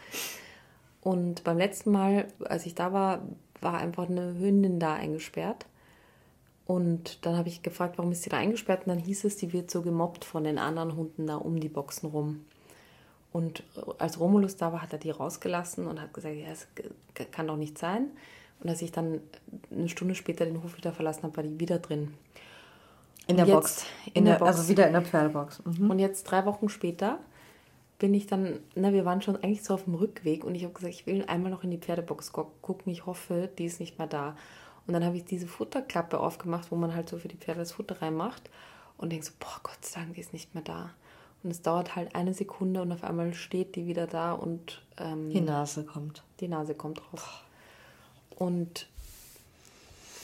[1.01, 3.23] Und beim letzten Mal, als ich da war,
[3.61, 5.67] war einfach eine Hündin da eingesperrt.
[6.67, 8.87] Und dann habe ich gefragt, warum ist sie da eingesperrt?
[8.87, 11.71] Und dann hieß es, die wird so gemobbt von den anderen Hunden da um die
[11.71, 12.45] Boxen rum.
[13.33, 13.63] Und
[13.99, 16.67] als Romulus da war, hat er die rausgelassen und hat gesagt, ja, es
[17.31, 18.11] kann doch nicht sein.
[18.61, 19.21] Und als ich dann
[19.71, 22.15] eine Stunde später den Hof wieder verlassen habe, war die wieder drin.
[23.27, 23.85] In der Box.
[24.07, 24.57] In, in der, der, Box.
[24.57, 25.63] Also wieder in der Pferdebox.
[25.65, 25.91] Mhm.
[25.91, 27.19] Und jetzt drei Wochen später
[27.99, 30.73] bin ich dann, na, wir waren schon eigentlich so auf dem Rückweg und ich habe
[30.73, 32.93] gesagt, ich will einmal noch in die Pferdebox gucken.
[32.93, 34.37] Ich hoffe, die ist nicht mehr da.
[34.87, 37.73] Und dann habe ich diese Futterklappe aufgemacht, wo man halt so für die Pferde das
[37.73, 38.49] Futter reinmacht
[38.97, 40.95] und denke so, boah, Gott sei Dank, die ist nicht mehr da.
[41.43, 45.31] Und es dauert halt eine Sekunde und auf einmal steht die wieder da und ähm,
[45.31, 46.25] die Nase kommt.
[46.41, 47.23] Die Nase kommt raus.
[48.31, 48.89] Und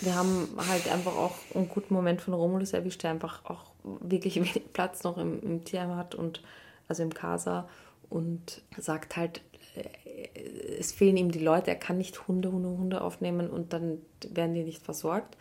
[0.00, 4.36] wir haben halt einfach auch einen guten Moment von Romulus erwischt, der einfach auch wirklich
[4.36, 6.42] wenig Platz noch im, im Tierheim hat und
[6.88, 7.68] also im Casa
[8.10, 9.40] und sagt halt,
[9.76, 13.98] äh, es fehlen ihm die Leute, er kann nicht Hunde, Hunde, Hunde aufnehmen und dann
[14.28, 15.36] werden die nicht versorgt.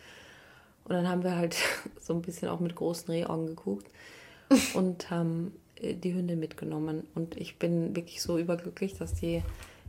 [0.84, 1.56] Und dann haben wir halt
[2.00, 3.86] so ein bisschen auch mit großen Rehaugen geguckt
[4.74, 7.06] und haben äh, die Hündin mitgenommen.
[7.14, 9.42] Und ich bin wirklich so überglücklich, dass die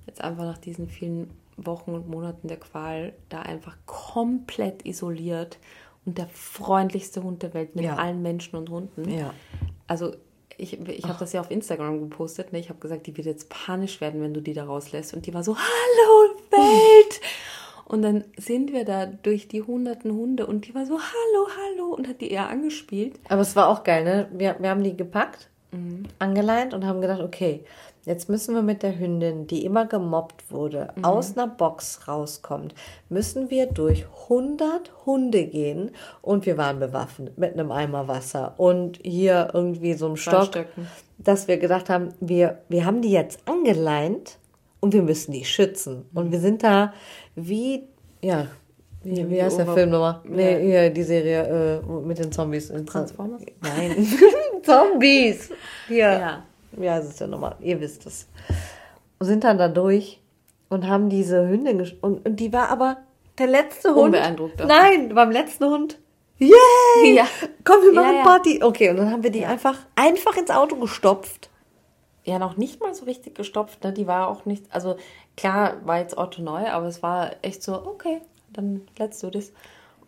[0.05, 5.57] jetzt einfach nach diesen vielen Wochen und Monaten der Qual da einfach komplett isoliert
[6.05, 7.95] und der freundlichste Hund der Welt mit ja.
[7.95, 9.09] allen Menschen und Hunden.
[9.09, 9.33] Ja.
[9.87, 10.13] Also
[10.57, 12.53] ich, ich habe das ja auf Instagram gepostet.
[12.53, 12.59] Ne?
[12.59, 15.13] Ich habe gesagt, die wird jetzt panisch werden, wenn du die da rauslässt.
[15.13, 17.21] Und die war so, hallo Welt!
[17.85, 21.93] Und dann sind wir da durch die hunderten Hunde und die war so, hallo, hallo
[21.93, 23.19] und hat die eher angespielt.
[23.29, 24.27] Aber es war auch geil, ne?
[24.33, 26.03] Wir, wir haben die gepackt, mhm.
[26.19, 27.63] angeleint und haben gedacht, okay,
[28.05, 31.05] Jetzt müssen wir mit der Hündin, die immer gemobbt wurde, mhm.
[31.05, 32.75] aus einer Box rauskommt.
[33.09, 35.89] Müssen wir durch 100 Hunde gehen
[36.21, 40.51] und wir waren bewaffnet mit einem Eimer Wasser und hier irgendwie so einem Stock,
[41.17, 44.37] dass wir gedacht haben, wir, wir haben die jetzt angeleint
[44.81, 46.05] und wir müssen die schützen.
[46.13, 46.93] Und wir sind da
[47.33, 47.87] wie,
[48.21, 48.47] ja,
[49.03, 50.21] wie, wie heißt der Film nochmal?
[50.25, 52.71] Nee, hier die Serie äh, mit den Zombies.
[52.85, 53.41] Transformers?
[53.61, 54.07] Nein.
[54.65, 55.51] Zombies!
[55.87, 55.97] Hier.
[55.97, 56.43] Ja
[56.77, 57.55] wie heißt es denn nochmal?
[57.59, 58.27] Ihr wisst es.
[59.19, 60.19] Und sind dann da durch
[60.69, 62.97] und haben diese Hündin und, und die war aber
[63.37, 64.05] der letzte Hund.
[64.05, 64.59] Unbeeindruckt.
[64.65, 65.99] Nein, beim letzten Hund.
[66.37, 67.15] Yay!
[67.15, 67.27] Ja.
[67.63, 68.23] Komm, wir machen ja, ja.
[68.23, 68.61] Party.
[68.61, 71.49] Okay, und dann haben wir die einfach, einfach ins Auto gestopft.
[72.25, 73.83] Ja, noch nicht mal so richtig gestopft.
[73.83, 73.93] Ne?
[73.93, 74.97] Die war auch nicht, also
[75.37, 79.53] klar war jetzt Auto neu, aber es war echt so, okay, dann let's do this.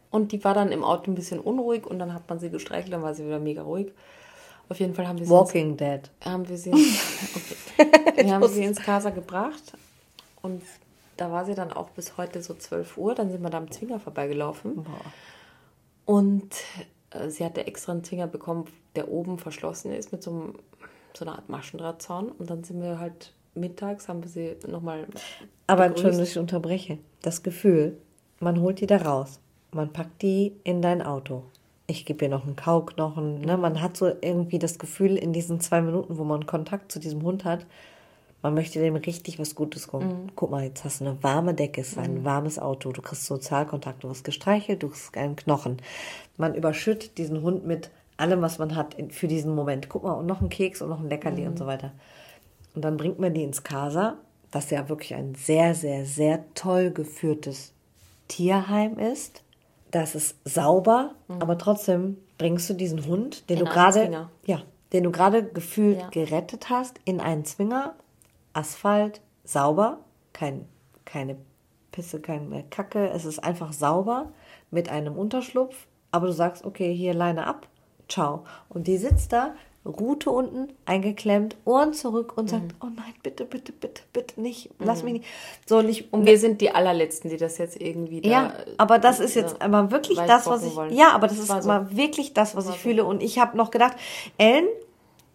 [0.09, 2.91] Und die war dann im Auto ein bisschen unruhig und dann hat man sie gestreichelt,
[2.91, 3.91] dann war sie wieder mega ruhig.
[4.69, 6.01] Auf jeden Fall haben wir sie Walking ins, Dead.
[6.23, 6.71] Haben wir sie,
[7.77, 8.25] okay.
[8.25, 9.73] wir haben sie ins Casa gebracht
[10.41, 10.61] und
[11.15, 13.15] da war sie dann auch bis heute so 12 Uhr.
[13.15, 14.83] Dann sind wir da am Zwinger vorbeigelaufen.
[14.83, 15.01] Boah.
[16.05, 16.55] Und
[17.09, 20.53] äh, sie hatte extra einen Zwinger bekommen, der oben verschlossen ist mit so, einem,
[21.13, 22.29] so einer Art Maschendrahtzaun.
[22.29, 25.07] Und dann sind wir halt mittags, haben wir sie nochmal.
[25.65, 26.99] Aber Entschuldigung, dass ich unterbreche.
[27.21, 27.97] Das Gefühl,
[28.39, 29.39] man holt die da raus,
[29.71, 31.43] man packt die in dein Auto
[31.87, 33.41] ich gebe ihr noch einen Kauknochen.
[33.41, 33.57] Ne?
[33.57, 37.23] Man hat so irgendwie das Gefühl, in diesen zwei Minuten, wo man Kontakt zu diesem
[37.23, 37.65] Hund hat,
[38.41, 40.09] man möchte dem richtig was Gutes gucken.
[40.09, 40.31] Mhm.
[40.35, 42.25] Guck mal, jetzt hast du eine warme Decke, es ist ein mhm.
[42.25, 45.77] warmes Auto, du kriegst Sozialkontakt, du wirst gestreichelt, du kriegst einen Knochen.
[46.35, 49.89] Man überschüttet diesen Hund mit allem, was man hat für diesen Moment.
[49.89, 51.47] Guck mal, und noch ein Keks und noch ein Leckerli mhm.
[51.47, 51.93] und so weiter.
[52.75, 54.17] Und dann bringt man die ins Casa,
[54.51, 57.73] das ja wirklich ein sehr, sehr, sehr toll geführtes
[58.27, 59.41] Tierheim ist
[60.01, 61.41] das ist sauber, mhm.
[61.41, 64.61] aber trotzdem bringst du diesen Hund, den in du gerade ja,
[64.93, 66.09] den du gerade gefühlt ja.
[66.09, 67.95] gerettet hast, in einen Zwinger,
[68.53, 69.99] Asphalt, sauber,
[70.33, 70.65] kein,
[71.05, 71.37] keine
[71.91, 74.31] Pisse, keine Kacke, es ist einfach sauber
[74.71, 77.67] mit einem Unterschlupf, aber du sagst, okay, hier Leine ab,
[78.07, 78.45] ciao.
[78.69, 79.55] Und die sitzt da
[79.87, 82.77] Rute unten eingeklemmt, Ohren zurück und sagt, mhm.
[82.81, 85.05] oh nein, bitte, bitte, bitte, bitte nicht, lass mhm.
[85.05, 85.25] mich nicht.
[85.65, 89.19] So, nicht und wir sind die allerletzten, die das jetzt irgendwie da, Ja, aber das
[89.19, 90.93] ist jetzt aber wirklich das, was ich wollen.
[90.93, 91.67] Ja, aber das ist so.
[91.67, 92.77] mal wirklich das, was ich so.
[92.77, 93.95] fühle und ich habe noch gedacht,
[94.37, 94.67] Ellen,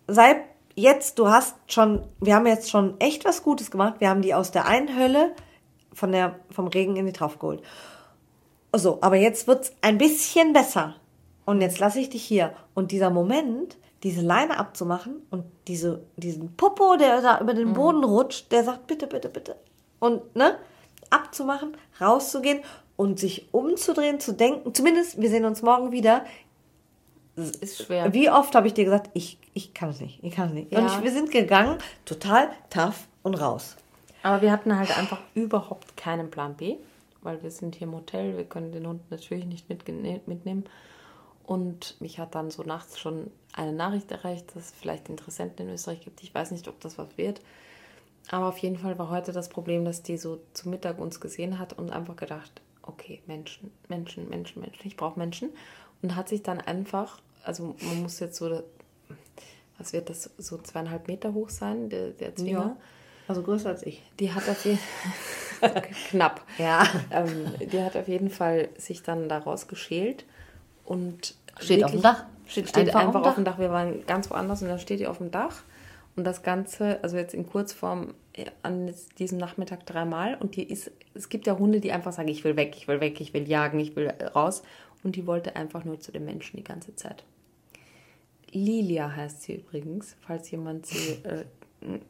[0.07, 0.43] sei
[0.75, 3.95] jetzt, du hast schon, wir haben jetzt schon echt was Gutes gemacht.
[3.99, 5.33] Wir haben die aus der einen Hölle
[5.93, 7.63] von der vom Regen in die drauf geholt.
[8.75, 10.97] So, aber jetzt wird's ein bisschen besser.
[11.45, 12.55] Und jetzt lasse ich dich hier.
[12.75, 17.75] Und dieser Moment, diese Leine abzumachen und diese, diesen Popo, der da über den mhm.
[17.75, 19.57] Boden rutscht, der sagt, bitte, bitte, bitte.
[20.01, 20.59] Und, ne,
[21.11, 22.61] abzumachen, rauszugehen
[22.97, 26.25] und sich umzudrehen, zu denken, zumindest, wir sehen uns morgen wieder.
[27.37, 28.13] Ist schwer.
[28.13, 30.73] Wie oft habe ich dir gesagt, ich, ich kann es nicht, ich kann es nicht.
[30.73, 30.81] Ja.
[30.81, 33.77] Und ich, wir sind gegangen, total tough und raus.
[34.23, 36.77] Aber wir hatten halt einfach überhaupt keinen Plan B,
[37.23, 40.65] weil wir sind hier im Hotel, wir können den Hund natürlich nicht mitnehmen.
[41.45, 45.75] Und mich hat dann so nachts schon eine Nachricht erreicht, dass es vielleicht Interessenten in
[45.75, 46.23] Österreich gibt.
[46.23, 47.41] Ich weiß nicht, ob das was wird.
[48.31, 51.59] Aber auf jeden Fall war heute das Problem, dass die so zu Mittag uns gesehen
[51.59, 55.51] hat und einfach gedacht, okay, Menschen, Menschen, Menschen, Menschen, ich brauche Menschen.
[56.03, 58.63] Und hat sich dann einfach, also man muss jetzt so,
[59.79, 62.59] was wird das, so zweieinhalb Meter hoch sein, der, der Zwinger.
[62.59, 62.77] Ja,
[63.29, 64.03] also größer als ich.
[64.19, 64.81] Die hat auf jeden
[66.11, 66.45] knapp.
[66.59, 66.87] Ja.
[67.11, 70.25] Ähm, die hat auf jeden Fall sich dann daraus geschält
[70.85, 72.25] und steht auf dem Dach.
[72.53, 73.59] Steht, steht einfach, einfach auf dem Dach.
[73.59, 75.63] Wir waren ganz woanders und dann steht die auf dem Dach
[76.17, 80.37] und das Ganze, also jetzt in Kurzform äh, an diesem Nachmittag dreimal.
[80.39, 83.01] Und die ist, es gibt ja Hunde, die einfach sagen, ich will weg, ich will
[83.01, 84.63] weg, ich will jagen, ich will raus.
[85.03, 87.25] Und die wollte einfach nur zu den Menschen die ganze Zeit.
[88.51, 91.45] Lilia heißt sie übrigens, falls jemand sie äh,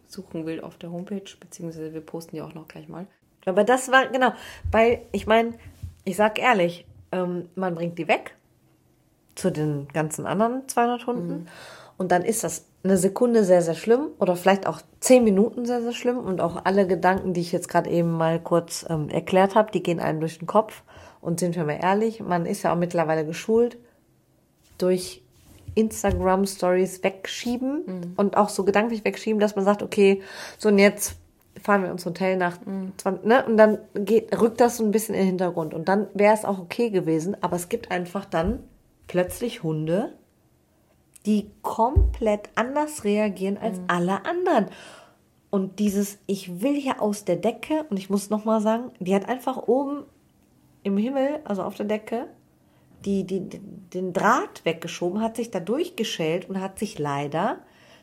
[0.08, 3.06] suchen will auf der Homepage, beziehungsweise wir posten die auch noch gleich mal.
[3.46, 4.32] Aber das war, genau,
[4.72, 5.54] weil ich meine,
[6.04, 8.34] ich sag ehrlich, ähm, man bringt die weg
[9.34, 11.46] zu den ganzen anderen 200 Hunden mhm.
[11.98, 15.82] und dann ist das eine Sekunde sehr, sehr schlimm oder vielleicht auch zehn Minuten sehr,
[15.82, 19.54] sehr schlimm und auch alle Gedanken, die ich jetzt gerade eben mal kurz ähm, erklärt
[19.54, 20.82] habe, die gehen einem durch den Kopf.
[21.20, 23.78] Und sind wir mal ehrlich, man ist ja auch mittlerweile geschult
[24.78, 25.22] durch
[25.76, 28.12] Instagram Stories wegschieben mhm.
[28.16, 30.20] und auch so gedanklich wegschieben, dass man sagt, okay,
[30.58, 31.14] so und jetzt
[31.62, 32.92] fahren wir ins Hotel nach mhm.
[32.96, 33.44] 20, ne?
[33.46, 35.74] Und dann geht, rückt das so ein bisschen in den Hintergrund.
[35.74, 38.64] Und dann wäre es auch okay gewesen, aber es gibt einfach dann
[39.06, 40.14] plötzlich Hunde,
[41.26, 43.84] die komplett anders reagieren als mhm.
[43.88, 44.66] alle anderen.
[45.50, 49.28] Und dieses, ich will hier aus der Decke, und ich muss nochmal sagen, die hat
[49.28, 50.04] einfach oben
[50.82, 52.26] im Himmel, also auf der Decke,
[53.04, 57.58] die, die, den Draht weggeschoben, hat sich da durchgeschält und hat sich leider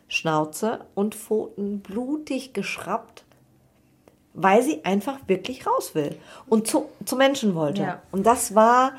[0.07, 3.25] Schnauze und Pfoten blutig geschrappt,
[4.33, 7.81] weil sie einfach wirklich raus will und zu, zu Menschen wollte.
[7.81, 8.01] Ja.
[8.11, 8.93] Und das war.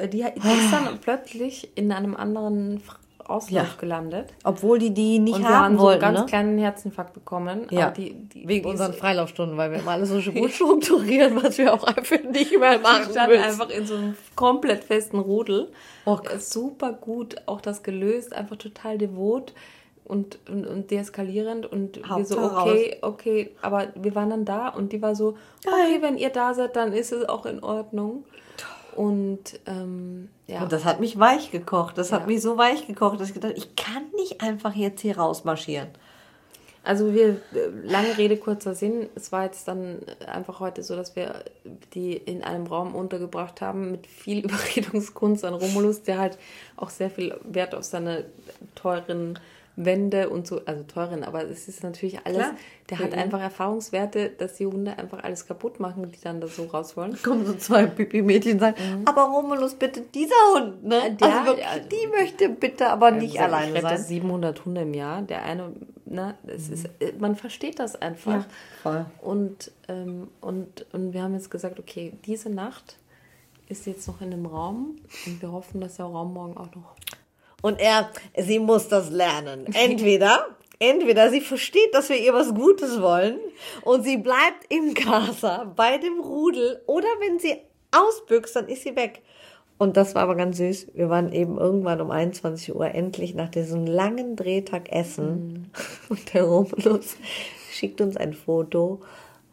[0.00, 2.82] Äh, die, die ist dann plötzlich in einem anderen
[3.28, 3.80] Auslauf ja.
[3.80, 4.34] gelandet.
[4.44, 6.26] Obwohl die die nicht und haben wir haben wollten, so einen ganz ne?
[6.26, 7.66] kleinen Herzinfarkt bekommen.
[7.70, 7.90] Ja.
[7.90, 11.84] Die, die, Wegen unseren Freilaufstunden, weil wir immer alles so gut strukturieren, was wir auch
[11.84, 13.04] einfach nicht mehr machen.
[13.06, 15.72] Die stand einfach in so einem komplett festen Rudel.
[16.04, 19.54] Oh Super gut, auch das gelöst, einfach total devot
[20.04, 24.92] und, und, und deeskalierend und wir so, okay, okay, aber wir waren dann da und
[24.92, 28.24] die war so, okay, wenn ihr da seid, dann ist es auch in Ordnung.
[28.96, 30.62] Und ähm, ja.
[30.62, 31.98] Und das hat mich weich gekocht.
[31.98, 32.16] Das ja.
[32.16, 35.88] hat mich so weich gekocht, dass ich gedacht ich kann nicht einfach jetzt hier rausmarschieren.
[36.84, 37.40] Also wir,
[37.82, 39.08] lange Rede, kurzer Sinn.
[39.14, 41.42] Es war jetzt dann einfach heute so, dass wir
[41.94, 46.38] die in einem Raum untergebracht haben mit viel Überredungskunst an Romulus, der halt
[46.76, 48.26] auch sehr viel Wert auf seine
[48.74, 49.38] teuren
[49.76, 52.54] Wände und so, also teuren, aber es ist natürlich alles, Klar.
[52.90, 53.18] der hat mhm.
[53.18, 57.20] einfach Erfahrungswerte, dass die Hunde einfach alles kaputt machen, die dann da so raus wollen.
[57.22, 59.02] Kommen so zwei Pipi-Mädchen und sagen, mhm.
[59.04, 61.16] aber Romulus, bitte dieser Hund, ne?
[61.20, 63.96] Der, also wirklich, also, die möchte bitte aber nicht ja, alleine sein.
[63.96, 65.72] Das 700 Hunde im Jahr, der eine,
[66.04, 66.74] ne, es mhm.
[66.74, 68.32] ist, äh, man versteht das einfach.
[68.32, 68.46] Ja,
[68.82, 69.06] voll.
[69.22, 72.96] Und, ähm, und, und wir haben jetzt gesagt, okay, diese Nacht
[73.68, 76.94] ist jetzt noch in einem Raum und wir hoffen, dass der Raum morgen auch noch
[77.64, 79.64] und er, sie muss das lernen.
[79.72, 80.48] Entweder,
[80.78, 83.38] entweder sie versteht, dass wir ihr was Gutes wollen
[83.84, 87.56] und sie bleibt im Casa bei dem Rudel oder wenn sie
[87.90, 89.22] ausbüchst, dann ist sie weg.
[89.78, 90.88] Und das war aber ganz süß.
[90.92, 95.52] Wir waren eben irgendwann um 21 Uhr endlich nach diesem langen Drehtag essen.
[95.52, 95.70] Mhm.
[96.10, 97.16] Und der Romulus
[97.72, 99.00] schickt uns ein Foto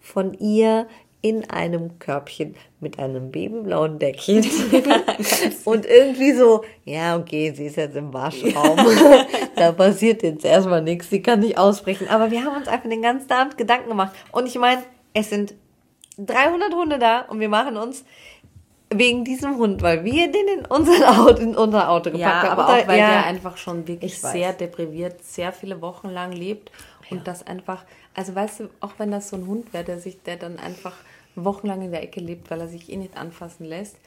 [0.01, 0.85] von ihr
[1.21, 4.43] in einem Körbchen mit einem babyblauen Deckchen.
[5.65, 8.77] und irgendwie so, ja, okay, sie ist jetzt im Waschraum.
[9.55, 12.07] da passiert jetzt erstmal nichts, sie kann nicht ausbrechen.
[12.09, 14.13] Aber wir haben uns einfach den ganzen Abend Gedanken gemacht.
[14.31, 15.53] Und ich meine, es sind
[16.17, 18.03] 300 Hunde da und wir machen uns
[18.93, 22.59] wegen diesem Hund, weil wir den in unser Auto, in unser Auto gepackt ja, haben.
[22.59, 26.71] Aber auch, weil ja, der einfach schon wirklich sehr depriviert, sehr viele Wochen lang lebt
[27.09, 27.23] und ja.
[27.23, 27.83] das einfach,
[28.15, 30.95] also weißt du, auch wenn das so ein Hund wäre, der sich, der dann einfach
[31.35, 33.97] wochenlang in der Ecke lebt, weil er sich eh nicht anfassen lässt,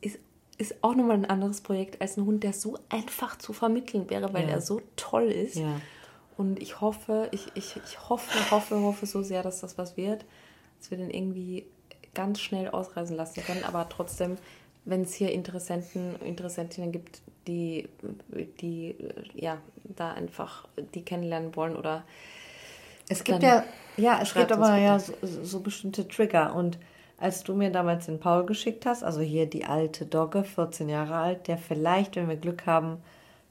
[0.00, 0.18] ist,
[0.58, 4.32] ist auch nochmal ein anderes Projekt als ein Hund, der so einfach zu vermitteln wäre,
[4.32, 4.54] weil ja.
[4.54, 5.56] er so toll ist.
[5.56, 5.80] Ja.
[6.36, 10.24] Und ich hoffe, ich, ich, ich hoffe, hoffe, hoffe so sehr, dass das was wird,
[10.78, 11.66] dass wir den irgendwie
[12.14, 14.36] ganz schnell ausreisen lassen können, aber trotzdem,
[14.84, 17.88] wenn es hier Interessenten, Interessentinnen gibt, die,
[18.60, 18.96] die
[19.34, 22.04] ja, da einfach die kennenlernen wollen oder
[23.08, 23.64] es gibt ja,
[23.96, 26.54] ja, es gibt aber ja so, so, bestimmte Trigger.
[26.54, 26.78] Und
[27.18, 31.14] als du mir damals den Paul geschickt hast, also hier die alte Dogge, 14 Jahre
[31.16, 32.98] alt, der vielleicht, wenn wir Glück haben,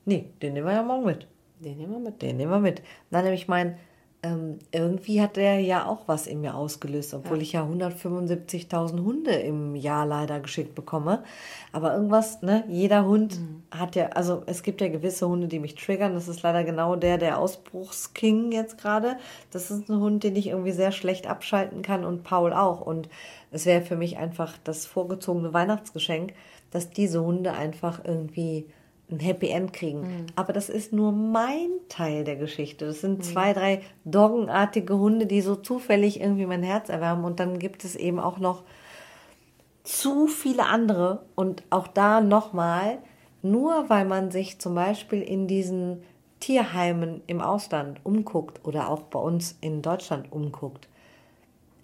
[0.05, 1.27] nee, den nehmen wir ja morgen mit.
[1.59, 2.21] Den nehmen wir mit.
[2.21, 2.81] Den nehmen wir mit.
[3.11, 3.77] Dann nämlich mein
[4.25, 7.43] ähm, irgendwie hat der ja auch was in mir ausgelöst, obwohl ja.
[7.43, 11.23] ich ja 175.000 Hunde im Jahr leider geschickt bekomme.
[11.71, 13.63] Aber irgendwas, ne, jeder Hund mhm.
[13.71, 16.15] hat ja, also es gibt ja gewisse Hunde, die mich triggern.
[16.15, 19.17] Das ist leider genau der, der Ausbruchsking jetzt gerade.
[19.51, 22.81] Das ist ein Hund, den ich irgendwie sehr schlecht abschalten kann und Paul auch.
[22.81, 23.09] Und
[23.51, 26.33] es wäre für mich einfach das vorgezogene Weihnachtsgeschenk,
[26.71, 28.65] dass diese Hunde einfach irgendwie
[29.11, 30.01] ein Happy End kriegen.
[30.01, 30.25] Mhm.
[30.35, 32.85] Aber das ist nur mein Teil der Geschichte.
[32.85, 33.23] Das sind mhm.
[33.23, 37.25] zwei, drei doggenartige Hunde, die so zufällig irgendwie mein Herz erwärmen.
[37.25, 38.63] Und dann gibt es eben auch noch
[39.83, 41.25] zu viele andere.
[41.35, 42.97] Und auch da nochmal,
[43.41, 46.01] nur weil man sich zum Beispiel in diesen
[46.39, 50.87] Tierheimen im Ausland umguckt oder auch bei uns in Deutschland umguckt,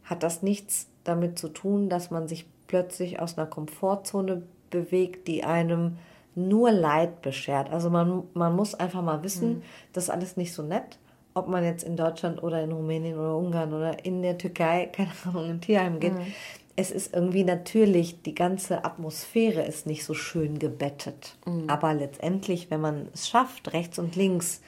[0.04, 5.44] hat das nichts damit zu tun, dass man sich plötzlich aus einer Komfortzone bewegt, die
[5.44, 5.98] einem
[6.36, 7.70] nur Leid beschert.
[7.70, 9.62] Also man, man muss einfach mal wissen, mhm.
[9.94, 10.98] das ist alles nicht so nett.
[11.34, 15.12] Ob man jetzt in Deutschland oder in Rumänien oder Ungarn oder in der Türkei, keine
[15.26, 16.14] Ahnung, in Tierheim geht.
[16.14, 16.34] Mhm.
[16.76, 21.36] Es ist irgendwie natürlich, die ganze Atmosphäre ist nicht so schön gebettet.
[21.46, 21.70] Mhm.
[21.70, 24.62] Aber letztendlich, wenn man es schafft, rechts und links,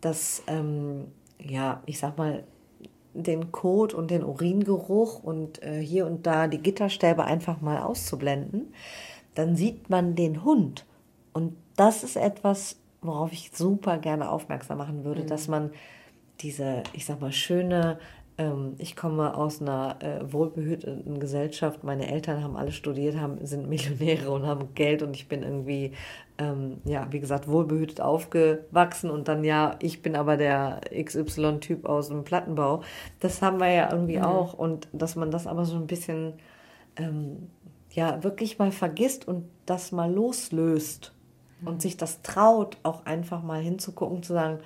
[0.00, 2.44] das, ähm, ja, ich sag mal,
[3.12, 8.72] den Kot und den Uringeruch und äh, hier und da die Gitterstäbe einfach mal auszublenden,
[9.36, 10.84] dann sieht man den Hund.
[11.32, 15.26] Und das ist etwas, worauf ich super gerne aufmerksam machen würde, mhm.
[15.28, 15.70] dass man
[16.40, 17.98] diese, ich sag mal, schöne,
[18.38, 23.68] ähm, ich komme aus einer äh, wohlbehüteten Gesellschaft, meine Eltern haben alle studiert, haben, sind
[23.68, 25.92] Millionäre und haben Geld und ich bin irgendwie,
[26.38, 32.08] ähm, ja, wie gesagt, wohlbehütet aufgewachsen und dann, ja, ich bin aber der XY-Typ aus
[32.08, 32.82] dem Plattenbau.
[33.20, 34.24] Das haben wir ja irgendwie mhm.
[34.24, 36.34] auch und dass man das aber so ein bisschen
[36.96, 37.48] ähm,
[37.96, 41.12] ja wirklich mal vergisst und das mal loslöst
[41.60, 41.68] mhm.
[41.68, 44.60] und sich das traut, auch einfach mal hinzugucken, zu sagen,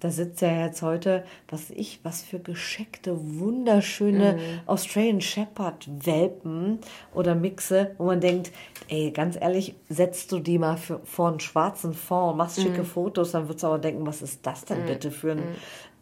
[0.00, 4.60] da sitzt ja jetzt heute, was ich, was für gescheckte, wunderschöne mhm.
[4.66, 6.80] Australian Shepherd Welpen
[7.14, 8.52] oder Mixe, wo man denkt,
[8.88, 12.86] ey, ganz ehrlich, setzt du die mal für, vor einen schwarzen Fond, machst schicke mhm.
[12.86, 14.86] Fotos, dann würdest du aber denken, was ist das denn mhm.
[14.86, 15.54] bitte für ein mhm.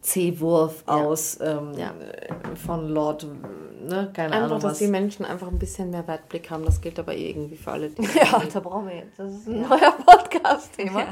[0.05, 1.91] C-Wurf aus ähm, ja.
[2.63, 3.25] von Lord,
[3.81, 4.59] ne, keine einfach, Ahnung.
[4.59, 4.77] dass was.
[4.77, 6.63] die Menschen einfach ein bisschen mehr Weitblick haben.
[6.63, 7.87] Das gilt aber irgendwie für alle.
[8.15, 9.17] ja, da brauchen wir jetzt.
[9.17, 9.67] Das ist ein ja.
[9.67, 10.99] neuer Podcast-Thema.
[10.99, 11.07] Ja.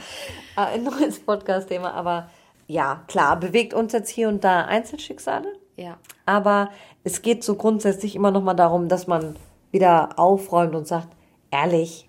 [0.56, 1.92] Ah, ein neues Podcast-Thema.
[1.92, 2.30] Aber
[2.68, 5.54] ja, klar, bewegt uns jetzt hier und da Einzelschicksale.
[5.76, 5.98] Ja.
[6.28, 6.70] Aber
[7.04, 9.36] es geht so grundsätzlich immer noch mal darum, dass man
[9.72, 11.08] wieder aufräumt und sagt,
[11.50, 12.08] ehrlich,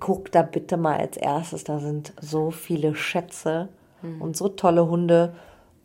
[0.00, 3.68] guck da bitte mal als erstes, da sind so viele Schätze
[4.02, 4.20] mhm.
[4.20, 5.34] und so tolle Hunde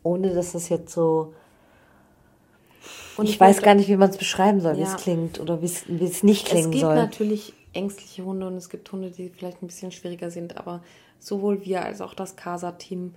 [0.04, 1.34] ohne dass es jetzt so.
[3.16, 4.78] Und ich, ich weiß gar nicht, wie man es beschreiben soll, ja.
[4.78, 6.74] wie es klingt oder wie es nicht klingen soll.
[6.74, 10.56] Es gibt natürlich ängstliche Hunde und es gibt Hunde, die vielleicht ein bisschen schwieriger sind,
[10.56, 10.82] aber
[11.18, 13.14] sowohl wir als auch das CASA-Team,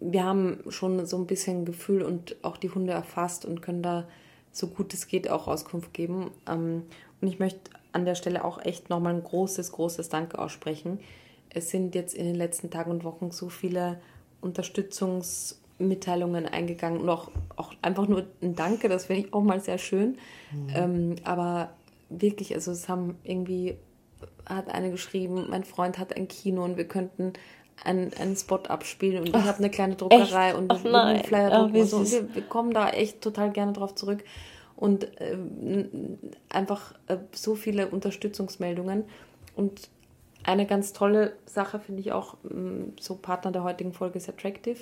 [0.00, 4.06] wir haben schon so ein bisschen Gefühl und auch die Hunde erfasst und können da
[4.52, 6.30] so gut es geht auch Auskunft geben.
[6.48, 6.82] Ähm,
[7.20, 11.00] und ich möchte an der Stelle auch echt nochmal ein großes, großes Danke aussprechen.
[11.50, 14.00] Es sind jetzt in den letzten Tagen und Wochen so viele
[14.42, 19.60] Unterstützungs- Mitteilungen eingegangen und auch, auch einfach nur ein Danke, das finde ich auch mal
[19.60, 20.18] sehr schön.
[20.52, 20.68] Mhm.
[20.74, 21.70] Ähm, aber
[22.08, 23.76] wirklich, also es haben irgendwie,
[24.46, 27.34] hat eine geschrieben, mein Freund hat ein Kino und wir könnten
[27.84, 30.56] einen, einen Spot abspielen und ich habe eine kleine Druckerei echt?
[30.56, 32.04] und Ach, einen Flyer oh, und so.
[32.10, 34.24] wir, wir, kommen da echt total gerne drauf zurück.
[34.74, 35.36] Und äh,
[36.48, 39.04] einfach äh, so viele Unterstützungsmeldungen.
[39.56, 39.90] Und
[40.44, 42.36] eine ganz tolle Sache finde ich auch,
[43.00, 44.78] so Partner der heutigen Folge ist Attractive.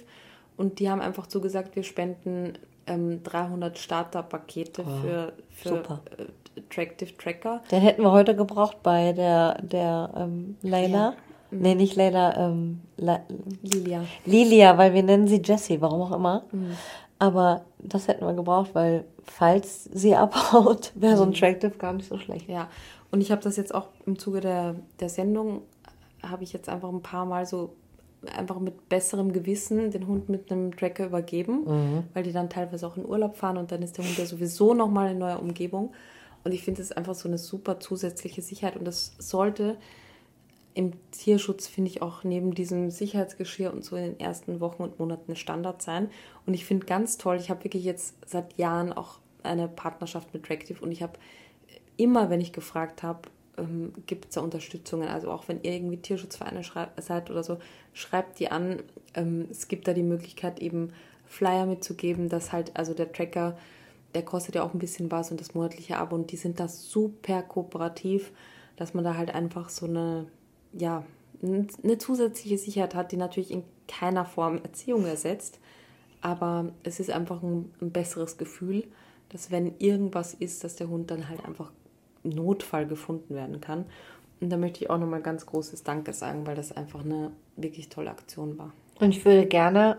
[0.56, 2.54] Und die haben einfach zugesagt, wir spenden
[2.86, 5.76] ähm, 300 Starterpakete oh, für, für
[6.18, 7.62] äh, Attractive Tracker.
[7.70, 10.98] Den hätten wir heute gebraucht bei der, der ähm, Leila.
[10.98, 11.14] Ja.
[11.50, 11.60] Mhm.
[11.60, 13.20] Nee, nicht Leila, ähm, La
[13.62, 14.04] Lilia.
[14.24, 16.44] Lilia, weil wir nennen sie Jessie, warum auch immer.
[16.52, 16.72] Mhm.
[17.18, 21.34] Aber das hätten wir gebraucht, weil falls sie abhaut, wäre so ein mhm.
[21.34, 22.48] Attractive gar nicht so schlecht.
[22.48, 22.68] Ja,
[23.10, 25.62] und ich habe das jetzt auch im Zuge der, der Sendung,
[26.22, 27.74] habe ich jetzt einfach ein paar Mal so
[28.34, 32.02] einfach mit besserem Gewissen den Hund mit einem Tracker übergeben, mhm.
[32.14, 34.74] weil die dann teilweise auch in Urlaub fahren und dann ist der Hund ja sowieso
[34.74, 35.92] nochmal in neuer Umgebung.
[36.44, 39.76] Und ich finde, es ist einfach so eine super zusätzliche Sicherheit und das sollte
[40.74, 44.98] im Tierschutz, finde ich, auch neben diesem Sicherheitsgeschirr und so in den ersten Wochen und
[44.98, 46.10] Monaten Standard sein.
[46.44, 50.44] Und ich finde ganz toll, ich habe wirklich jetzt seit Jahren auch eine Partnerschaft mit
[50.44, 51.14] Tractive und ich habe
[51.96, 53.22] immer, wenn ich gefragt habe,
[53.58, 55.08] ähm, gibt es da Unterstützungen.
[55.08, 56.62] Also auch wenn ihr irgendwie Tierschutzvereine
[56.98, 57.58] seid oder so,
[57.92, 58.82] schreibt die an.
[59.14, 60.92] Ähm, es gibt da die Möglichkeit, eben
[61.26, 63.56] Flyer mitzugeben, dass halt, also der Tracker,
[64.14, 66.68] der kostet ja auch ein bisschen was und das monatliche Abo und die sind da
[66.68, 68.32] super kooperativ,
[68.76, 70.26] dass man da halt einfach so eine,
[70.72, 71.04] ja,
[71.42, 75.58] eine zusätzliche Sicherheit hat, die natürlich in keiner Form Erziehung ersetzt.
[76.22, 78.84] Aber es ist einfach ein, ein besseres Gefühl,
[79.28, 81.70] dass wenn irgendwas ist, dass der Hund dann halt einfach
[82.28, 83.86] Notfall gefunden werden kann.
[84.40, 87.88] Und da möchte ich auch nochmal ganz großes Danke sagen, weil das einfach eine wirklich
[87.88, 88.72] tolle Aktion war.
[89.00, 89.98] Und ich würde gerne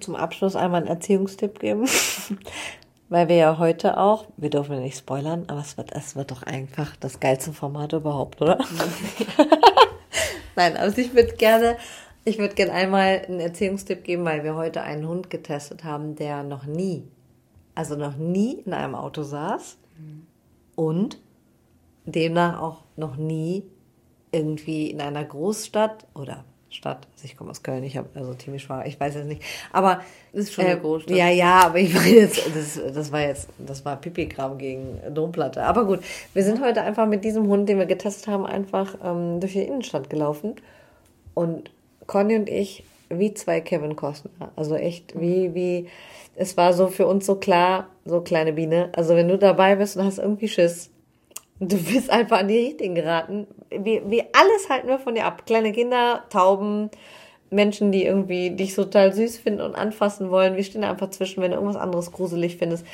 [0.00, 1.86] zum Abschluss einmal einen Erziehungstipp geben,
[3.08, 6.42] weil wir ja heute auch, wir dürfen nicht spoilern, aber es wird, es wird doch
[6.42, 8.58] einfach das geilste Format überhaupt, oder?
[10.56, 11.76] Nein, also ich würde gerne,
[12.24, 16.42] ich würde gerne einmal einen Erziehungstipp geben, weil wir heute einen Hund getestet haben, der
[16.42, 17.04] noch nie,
[17.74, 19.76] also noch nie in einem Auto saß
[20.76, 21.18] und
[22.04, 23.64] demnach auch noch nie
[24.32, 28.68] irgendwie in einer Großstadt oder Stadt, also ich komme aus Köln, ich habe also Timisch
[28.70, 29.42] war, ich weiß jetzt nicht,
[29.72, 30.00] aber
[30.32, 31.14] das ist schon eine äh, Großstadt.
[31.14, 35.62] Ja, ja, aber ich war jetzt, das, das war jetzt, das war Pipi-Kram gegen Domplatte.
[35.64, 36.00] Aber gut,
[36.32, 39.62] wir sind heute einfach mit diesem Hund, den wir getestet haben, einfach ähm, durch die
[39.62, 40.56] Innenstadt gelaufen
[41.34, 41.70] und
[42.06, 45.88] Conny und ich wie zwei Kevin Costner, also echt wie wie
[46.34, 48.88] es war so für uns so klar, so kleine Biene.
[48.96, 50.90] Also wenn du dabei bist und hast irgendwie Schiss,
[51.64, 53.46] Du bist einfach an die Richtigen geraten.
[53.70, 55.46] Wie, wie alles halten wir von dir ab.
[55.46, 56.90] Kleine Kinder, Tauben,
[57.50, 60.56] Menschen, die irgendwie dich total süß finden und anfassen wollen.
[60.56, 62.84] Wir stehen da einfach zwischen, wenn du irgendwas anderes gruselig findest.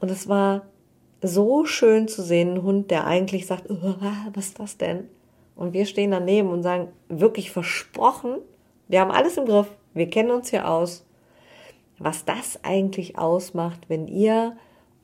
[0.00, 0.62] Und es war
[1.22, 5.08] so schön zu sehen, ein Hund, der eigentlich sagt, was ist das denn?
[5.54, 8.38] Und wir stehen daneben und sagen, wirklich versprochen,
[8.88, 11.06] wir haben alles im Griff, wir kennen uns hier aus.
[11.98, 14.56] Was das eigentlich ausmacht, wenn ihr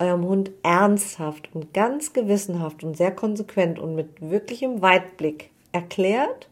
[0.03, 6.49] eurem Hund ernsthaft und ganz gewissenhaft und sehr konsequent und mit wirklichem Weitblick erklärt,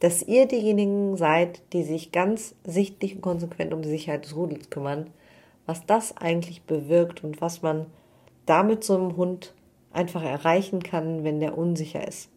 [0.00, 4.70] dass ihr diejenigen seid, die sich ganz sichtlich und konsequent um die Sicherheit des Rudels
[4.70, 5.10] kümmern,
[5.64, 7.86] was das eigentlich bewirkt und was man
[8.44, 9.54] damit so einem Hund
[9.92, 12.28] einfach erreichen kann, wenn der unsicher ist.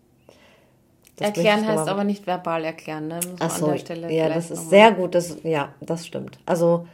[1.17, 3.19] Das erklären heißt aber nicht verbal erklären, ne?
[3.39, 5.13] Ach so, ja, das ist sehr gut.
[5.15, 6.39] Das, ja, das stimmt.
[6.45, 6.87] Also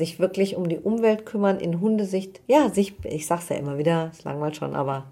[0.00, 2.40] sich wirklich um die Umwelt kümmern in Hundesicht.
[2.46, 5.04] Ja, sich, ich sag's ja immer wieder, es langweilt schon, aber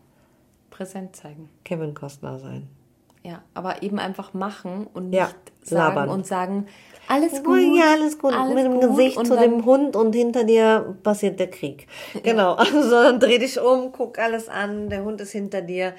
[0.71, 1.49] präsent zeigen.
[1.65, 2.69] Kevin Costner sein.
[3.23, 5.31] Ja, aber eben einfach machen und nicht ja,
[5.63, 6.09] sagen labern.
[6.09, 6.67] und sagen,
[7.09, 7.61] alles gut.
[7.77, 8.33] Ja, alles gut.
[8.33, 8.91] Alles Mit dem gut.
[8.91, 11.87] Gesicht zu dem Hund und hinter dir passiert der Krieg.
[12.23, 12.57] Genau.
[12.59, 15.95] Also dann dreh dich um, guck alles an, der Hund ist hinter dir.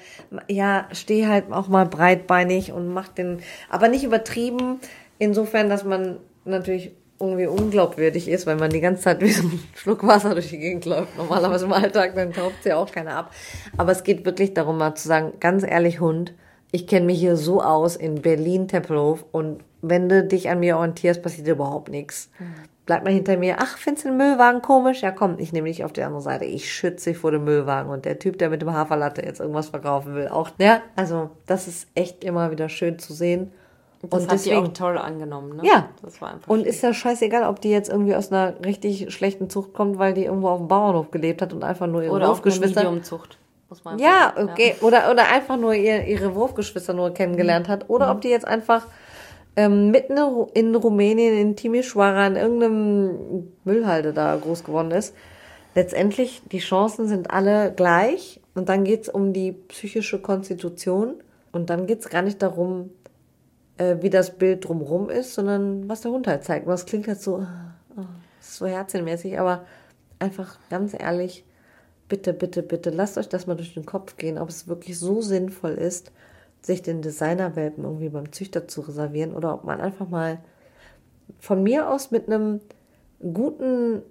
[0.48, 4.80] Ja, steh halt auch mal breitbeinig und mach den, aber nicht übertrieben.
[5.18, 9.62] Insofern, dass man natürlich irgendwie unglaubwürdig ist, weil man die ganze Zeit wie so ein
[9.74, 11.16] Schluck Wasser durch die Gegend läuft.
[11.16, 13.32] Normalerweise im Alltag, dann taucht ja auch keiner ab.
[13.76, 16.32] Aber es geht wirklich darum, mal zu sagen, ganz ehrlich, Hund,
[16.72, 20.76] ich kenne mich hier so aus in Berlin, Tempelhof und wenn du dich an mir
[20.76, 22.30] orientierst, passiert überhaupt nichts.
[22.86, 23.56] Bleib mal hinter mir.
[23.60, 25.02] Ach, findest du den Müllwagen komisch?
[25.02, 26.44] Ja, komm, ich nehme dich auf die andere Seite.
[26.44, 27.90] Ich schütze dich vor dem Müllwagen.
[27.90, 30.50] Und der Typ, der mit dem Haferlatte jetzt irgendwas verkaufen will, auch.
[30.58, 33.52] Ja, also, das ist echt immer wieder schön zu sehen.
[34.02, 35.62] Das und hat deswegen, die auch toll angenommen, ne?
[35.64, 35.88] Ja.
[36.02, 36.68] Das war einfach und schön.
[36.68, 40.24] ist ja scheißegal, ob die jetzt irgendwie aus einer richtig schlechten Zucht kommt, weil die
[40.24, 42.82] irgendwo auf dem Bauernhof gelebt hat und einfach nur ihre Oder Wurfgeschwister.
[42.82, 43.36] Mediumzucht.
[43.68, 44.74] Muss man ja, okay.
[44.80, 44.86] Ja.
[44.86, 47.72] Oder, oder einfach nur ihr, ihre Wurfgeschwister nur kennengelernt mhm.
[47.72, 47.90] hat.
[47.90, 48.12] Oder mhm.
[48.12, 48.86] ob die jetzt einfach
[49.54, 50.16] ähm, mitten
[50.54, 55.14] in Rumänien, in Timișoara, in irgendeinem Müllhalde da groß geworden ist.
[55.74, 58.40] Letztendlich, die Chancen sind alle gleich.
[58.54, 61.14] Und dann geht's um die psychische Konstitution.
[61.52, 62.90] Und dann geht's gar nicht darum,
[63.80, 66.66] äh, wie das Bild drumherum ist, sondern was der Hund halt zeigt.
[66.66, 67.46] Was klingt halt so,
[67.96, 68.04] oh,
[68.40, 69.64] so herzchenmäßig, aber
[70.18, 71.44] einfach ganz ehrlich,
[72.08, 75.22] bitte, bitte, bitte, lasst euch das mal durch den Kopf gehen, ob es wirklich so
[75.22, 76.12] sinnvoll ist,
[76.60, 80.38] sich den Designerwelpen irgendwie beim Züchter zu reservieren oder ob man einfach mal
[81.38, 82.60] von mir aus mit einem
[83.32, 84.02] guten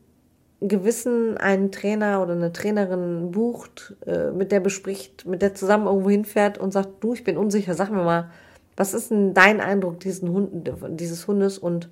[0.62, 6.10] Gewissen einen Trainer oder eine Trainerin bucht, äh, mit der bespricht, mit der zusammen irgendwo
[6.10, 8.32] hinfährt und sagt, du, ich bin unsicher, sag mir mal,
[8.80, 10.64] was ist denn dein Eindruck diesen Hunden,
[10.96, 11.90] dieses Hundes und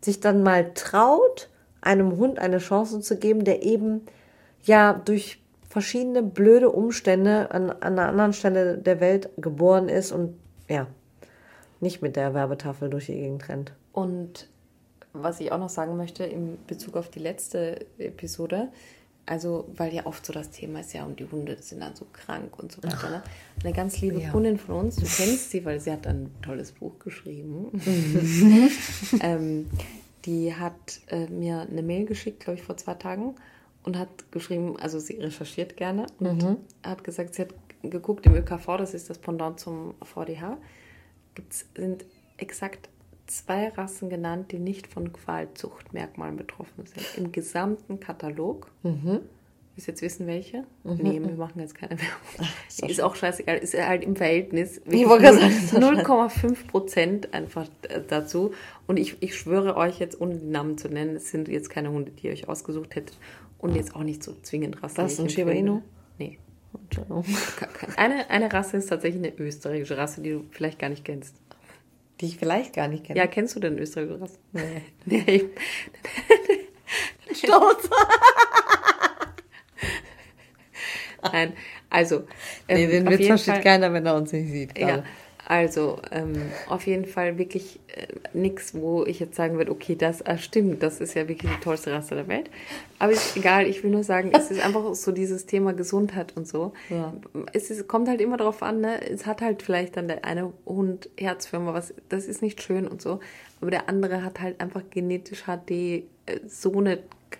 [0.00, 1.48] sich dann mal traut,
[1.80, 4.00] einem Hund eine Chance zu geben, der eben
[4.64, 10.36] ja durch verschiedene blöde Umstände an, an einer anderen Stelle der Welt geboren ist und
[10.68, 10.88] ja,
[11.78, 13.72] nicht mit der Werbetafel durch die Gegend rennt.
[13.92, 14.48] Und
[15.12, 18.70] was ich auch noch sagen möchte in Bezug auf die letzte Episode,
[19.28, 22.06] also weil ja oft so das Thema ist, ja, und die Hunde sind dann so
[22.12, 23.10] krank und so weiter.
[23.10, 23.22] Ne?
[23.62, 24.30] Eine ganz liebe ja.
[24.30, 27.68] Kundin von uns, du kennst sie, weil sie hat ein tolles Buch geschrieben.
[27.72, 28.70] Mhm.
[29.20, 29.70] ähm,
[30.24, 33.34] die hat äh, mir eine Mail geschickt, glaube ich, vor zwei Tagen
[33.84, 36.56] und hat geschrieben, also sie recherchiert gerne und mhm.
[36.82, 40.58] hat gesagt, sie hat geguckt im ÖKV, das ist das Pendant zum VDH,
[41.34, 42.04] gibt's, sind
[42.38, 42.88] exakt
[43.30, 47.06] zwei Rassen genannt, die nicht von Qualzuchtmerkmalen betroffen sind.
[47.16, 48.70] Im gesamten Katalog.
[48.82, 49.20] Mhm.
[49.74, 50.64] Willst jetzt wissen, welche?
[50.82, 50.98] Mhm.
[51.00, 52.48] Nee, wir machen jetzt keine Werbung.
[52.82, 53.58] Ach, ist auch scheißegal.
[53.58, 57.68] Ist halt im Verhältnis 0,5 Prozent einfach
[58.08, 58.52] dazu.
[58.88, 61.92] Und ich, ich schwöre euch jetzt, ohne den Namen zu nennen, es sind jetzt keine
[61.92, 63.16] Hunde, die ihr euch ausgesucht hättet.
[63.58, 64.98] Und jetzt auch nicht so zwingend Rasse.
[64.98, 65.82] Was, ein Shiba Inu?
[66.18, 66.38] Nee.
[67.96, 71.36] Eine, eine Rasse ist tatsächlich eine österreichische Rasse, die du vielleicht gar nicht kennst.
[72.20, 73.18] Die ich vielleicht gar nicht kenne?
[73.18, 74.38] Ja, kennst du denn österreichische Rasse?
[74.52, 74.82] Nee.
[75.04, 75.44] nee.
[77.34, 77.88] Stolz.
[81.32, 81.52] Nein,
[81.90, 82.24] also.
[82.68, 84.74] Ähm, nee, den Witz versteht Fall, keiner, wenn er uns nicht sieht.
[84.74, 84.98] Gerade.
[84.98, 85.04] Ja,
[85.48, 90.20] also ähm, auf jeden Fall wirklich äh, nichts, wo ich jetzt sagen würde, okay, das
[90.20, 92.50] äh, stimmt, das ist ja wirklich die tollste Rasse der Welt.
[92.98, 96.46] Aber ist egal, ich will nur sagen, es ist einfach so dieses Thema Gesundheit und
[96.46, 96.74] so.
[96.90, 97.14] Ja.
[97.54, 99.00] Es ist, kommt halt immer darauf an, ne?
[99.10, 103.00] es hat halt vielleicht dann der eine Hund Herzfirma, was, das ist nicht schön und
[103.00, 103.20] so.
[103.62, 106.04] Aber der andere hat halt einfach genetisch HD äh,
[106.46, 106.98] so eine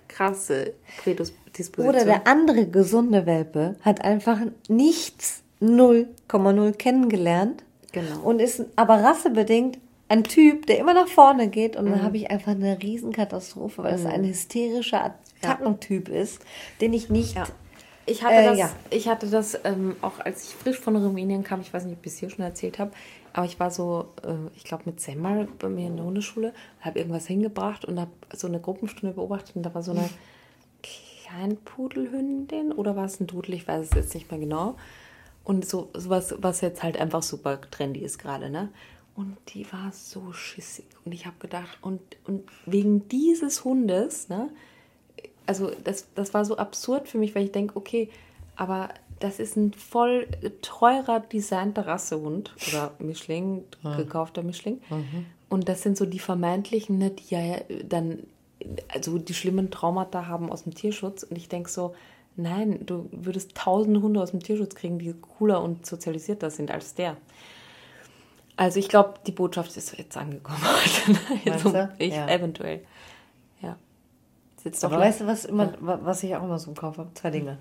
[0.09, 0.73] krasse
[1.05, 1.87] Prädisposition.
[1.87, 8.20] Oder der andere gesunde Welpe hat einfach nichts 0,0 kennengelernt genau.
[8.20, 9.78] und ist aber rassebedingt
[10.09, 11.91] ein Typ, der immer nach vorne geht und mhm.
[11.91, 14.07] dann habe ich einfach eine Riesenkatastrophe, weil mhm.
[14.07, 16.14] es ein hysterischer Attackentyp ja.
[16.14, 16.41] ist,
[16.80, 17.36] den ich nicht...
[17.36, 17.47] Ja.
[18.07, 18.70] Ich hatte äh, das, ja.
[18.89, 22.07] ich hatte das ähm, auch als ich frisch von Rumänien kam, ich weiß nicht, ob
[22.07, 22.91] ich es hier schon erzählt habe,
[23.34, 26.99] aber ich war so, äh, ich glaube mit Semmel bei mir in der Hundeschule, habe
[26.99, 30.09] irgendwas hingebracht und habe so eine Gruppenstunde beobachtet und da war so eine
[31.28, 34.76] Kleinpudelhündin oder war es ein Dudel, ich weiß es jetzt nicht mehr genau.
[35.49, 38.69] Und so was, was jetzt halt einfach super trendy ist gerade, ne?
[39.17, 40.85] Und die war so schissig.
[41.07, 44.51] Und ich habe gedacht, und, und wegen dieses Hundes, ne?
[45.47, 48.11] Also das, das war so absurd für mich, weil ich denke, okay,
[48.57, 48.91] aber
[49.21, 50.29] das ist ein voll
[50.61, 53.97] teurer designter Rassehund oder Mischling, ja.
[53.97, 54.83] gekaufter Mischling.
[54.91, 55.25] Mhm.
[55.49, 57.57] Und das sind so die vermeintlichen, ne, die ja
[57.89, 58.19] dann
[58.89, 61.23] also die schlimmen Traumata haben aus dem Tierschutz.
[61.23, 61.95] Und ich denke so,
[62.39, 66.95] nein, du würdest tausende Hunde aus dem Tierschutz kriegen, die cooler und sozialisierter sind als
[66.95, 67.16] der.
[68.57, 70.59] Also ich glaube, die Botschaft ist jetzt angekommen.
[71.51, 72.28] also ich ja.
[72.28, 72.84] eventuell.
[73.61, 73.76] Ja.
[74.57, 77.11] Sitzt Aber weißt du, was immer, was ich auch immer so im Kopf habe?
[77.14, 77.59] Zwei Dinge.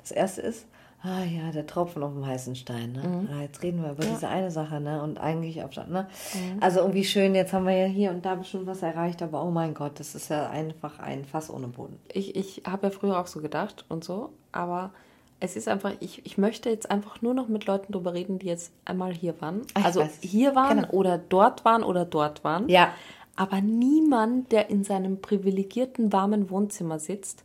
[0.00, 0.66] Das erste ist,
[1.06, 2.92] Ah ja, der Tropfen auf dem heißen Stein.
[2.92, 3.02] Ne?
[3.06, 3.28] Mhm.
[3.30, 4.10] Ah, jetzt reden wir über ja.
[4.10, 5.02] diese eine Sache, ne?
[5.02, 6.08] Und eigentlich auf ne?
[6.32, 6.62] Mhm.
[6.62, 9.50] Also irgendwie schön, jetzt haben wir ja hier und da bestimmt was erreicht, aber oh
[9.50, 11.98] mein Gott, das ist ja einfach ein Fass ohne Boden.
[12.10, 14.92] Ich, ich habe ja früher auch so gedacht und so, aber
[15.40, 18.46] es ist einfach, ich, ich möchte jetzt einfach nur noch mit Leuten drüber reden, die
[18.46, 19.60] jetzt einmal hier waren.
[19.74, 20.90] Ach, also hier waren genau.
[20.92, 22.66] oder dort waren oder dort waren.
[22.70, 22.94] Ja.
[23.36, 27.44] Aber niemand, der in seinem privilegierten, warmen Wohnzimmer sitzt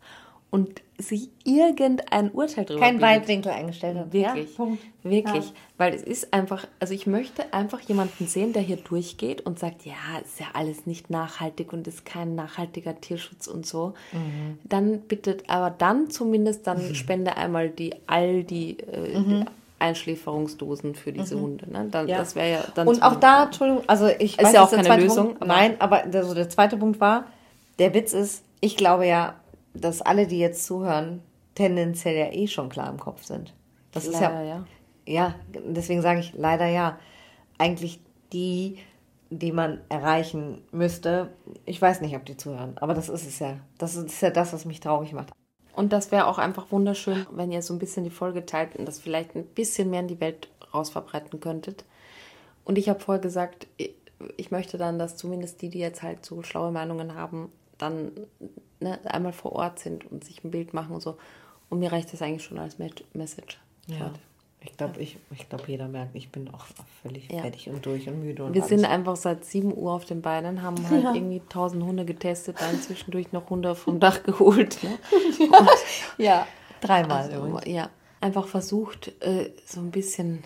[0.51, 4.11] und sich irgendein Urteil darüber Kein Weitwinkel eingestellt hat.
[4.11, 4.57] Wirklich.
[4.57, 4.67] Ja,
[5.03, 5.45] wirklich.
[5.45, 5.51] Ja.
[5.77, 9.85] Weil es ist einfach, also ich möchte einfach jemanden sehen, der hier durchgeht und sagt,
[9.85, 9.93] ja,
[10.23, 13.93] ist ja alles nicht nachhaltig und ist kein nachhaltiger Tierschutz und so.
[14.11, 14.57] Mhm.
[14.63, 16.95] Dann bitte, aber dann zumindest, dann mhm.
[16.95, 19.45] spende einmal die all die, äh, mhm.
[19.79, 21.41] Einschläferungsdosen für diese mhm.
[21.41, 21.71] Hunde.
[21.71, 21.87] Ne?
[21.89, 22.17] Dann, ja.
[22.17, 22.87] Das wäre ja dann.
[22.87, 25.27] Und auch da, Entschuldigung, also ich ist weiß, ja auch keine Lösung.
[25.27, 27.25] Punkt, aber nein, aber der, also der zweite Punkt war,
[27.79, 29.35] der Witz ist, ich glaube ja,
[29.73, 31.21] dass alle, die jetzt zuhören,
[31.55, 33.53] tendenziell ja eh schon klar im Kopf sind.
[33.91, 34.65] Das leider, ist ja, ja.
[35.05, 36.99] Ja, deswegen sage ich leider ja.
[37.57, 37.99] Eigentlich
[38.31, 38.77] die,
[39.29, 41.29] die man erreichen müsste.
[41.65, 43.57] Ich weiß nicht, ob die zuhören, aber das ist es ja.
[43.77, 45.31] Das ist ja das, was mich traurig macht.
[45.73, 48.85] Und das wäre auch einfach wunderschön, wenn ihr so ein bisschen die Folge teilt und
[48.85, 51.85] das vielleicht ein bisschen mehr in die Welt rausverbreiten könntet.
[52.65, 53.67] Und ich habe vorher gesagt,
[54.37, 58.11] ich möchte dann, dass zumindest die, die jetzt halt so schlaue Meinungen haben, dann
[58.79, 61.17] ne, einmal vor Ort sind und sich ein Bild machen und so.
[61.69, 62.77] Und mir reicht das eigentlich schon als
[63.13, 63.59] Message.
[63.87, 64.11] Ja.
[64.61, 66.65] Ich glaube, ich, ich glaub, jeder merkt, ich bin auch
[67.01, 67.41] völlig ja.
[67.41, 68.43] fertig und durch und müde.
[68.43, 68.69] Und Wir alles.
[68.69, 71.13] sind einfach seit 7 Uhr auf den Beinen, haben halt ja.
[71.13, 74.83] irgendwie tausend Hunde getestet, dann zwischendurch noch Hunde vom Dach geholt.
[74.83, 74.99] Ne?
[75.49, 75.67] ja.
[76.17, 76.47] ja,
[76.81, 77.31] dreimal.
[77.31, 80.43] Also, ja, einfach versucht, äh, so ein bisschen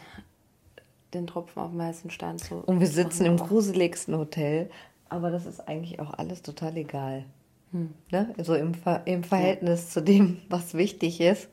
[1.15, 2.55] den Tropfen auf den heißen Stein zu.
[2.57, 4.69] Und wir sitzen im gruseligsten Hotel,
[5.09, 7.25] aber das ist eigentlich auch alles total egal.
[7.73, 7.89] Hm.
[8.11, 8.33] Ne?
[8.37, 9.89] Also im, Ver im Verhältnis ja.
[9.89, 11.49] zu dem, was wichtig ist,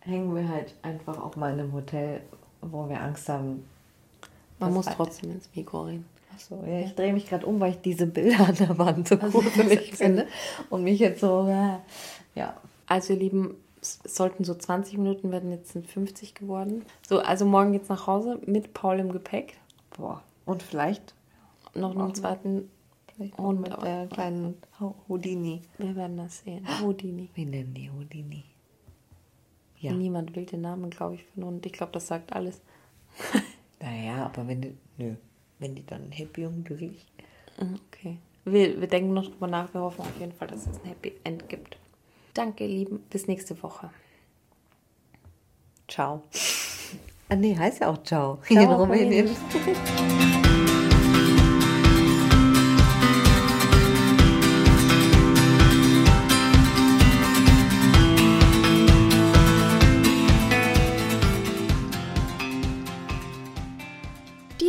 [0.00, 2.20] hängen wir halt einfach auch mal in einem Hotel,
[2.60, 3.64] wo wir Angst haben.
[4.58, 6.06] Man muss halt trotzdem ins Mikro reden.
[6.34, 9.16] Achso, ja, ich drehe mich gerade um, weil ich diese Bilder an der Wand so
[9.16, 10.26] gruselig finde.
[10.68, 11.78] Und mich jetzt so, äh,
[12.38, 12.56] ja.
[12.86, 16.84] Also ihr Lieben, es sollten so 20 Minuten werden, jetzt sind 50 geworden.
[17.06, 19.56] So, also morgen geht's nach Hause mit Paul im Gepäck.
[19.96, 20.22] Boah.
[20.44, 21.14] Und vielleicht
[21.74, 22.68] noch einen zweiten
[23.16, 24.56] Vielleicht und mit der kleinen
[25.08, 25.62] Houdini.
[25.78, 26.66] Wir werden das sehen.
[26.82, 27.30] Houdini.
[27.34, 28.44] Wie nennen die Houdini?
[29.78, 29.92] Ja.
[29.92, 32.60] Niemand will den Namen, glaube ich, von und ich glaube, das sagt alles.
[33.80, 35.14] naja, aber wenn die, nö,
[35.58, 37.06] wenn die dann Happy und glücklich.
[37.58, 38.18] Mhm, okay.
[38.44, 41.12] Wir, wir denken noch drüber nach, wir hoffen auf jeden Fall, dass es ein Happy
[41.24, 41.78] End gibt.
[42.34, 43.00] Danke, ihr Lieben.
[43.10, 43.90] Bis nächste Woche.
[45.88, 46.22] Ciao.
[47.28, 48.38] Ah, nee, heißt ja auch Ciao.
[48.46, 49.30] Ciao in Rumänien.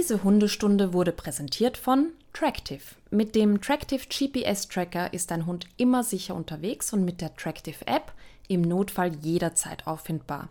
[0.08, 2.80] Diese Hundestunde wurde präsentiert von Tractive.
[3.12, 7.86] Mit dem Tractive GPS Tracker ist dein Hund immer sicher unterwegs und mit der Tractive
[7.86, 8.14] App
[8.48, 10.48] im Notfall jederzeit auffindbar.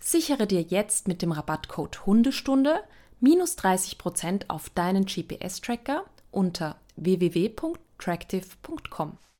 [0.00, 2.80] Sichere dir jetzt mit dem Rabattcode Hundestunde
[3.20, 9.16] minus 30% auf deinen GPS-Tracker unter www.tractive.com.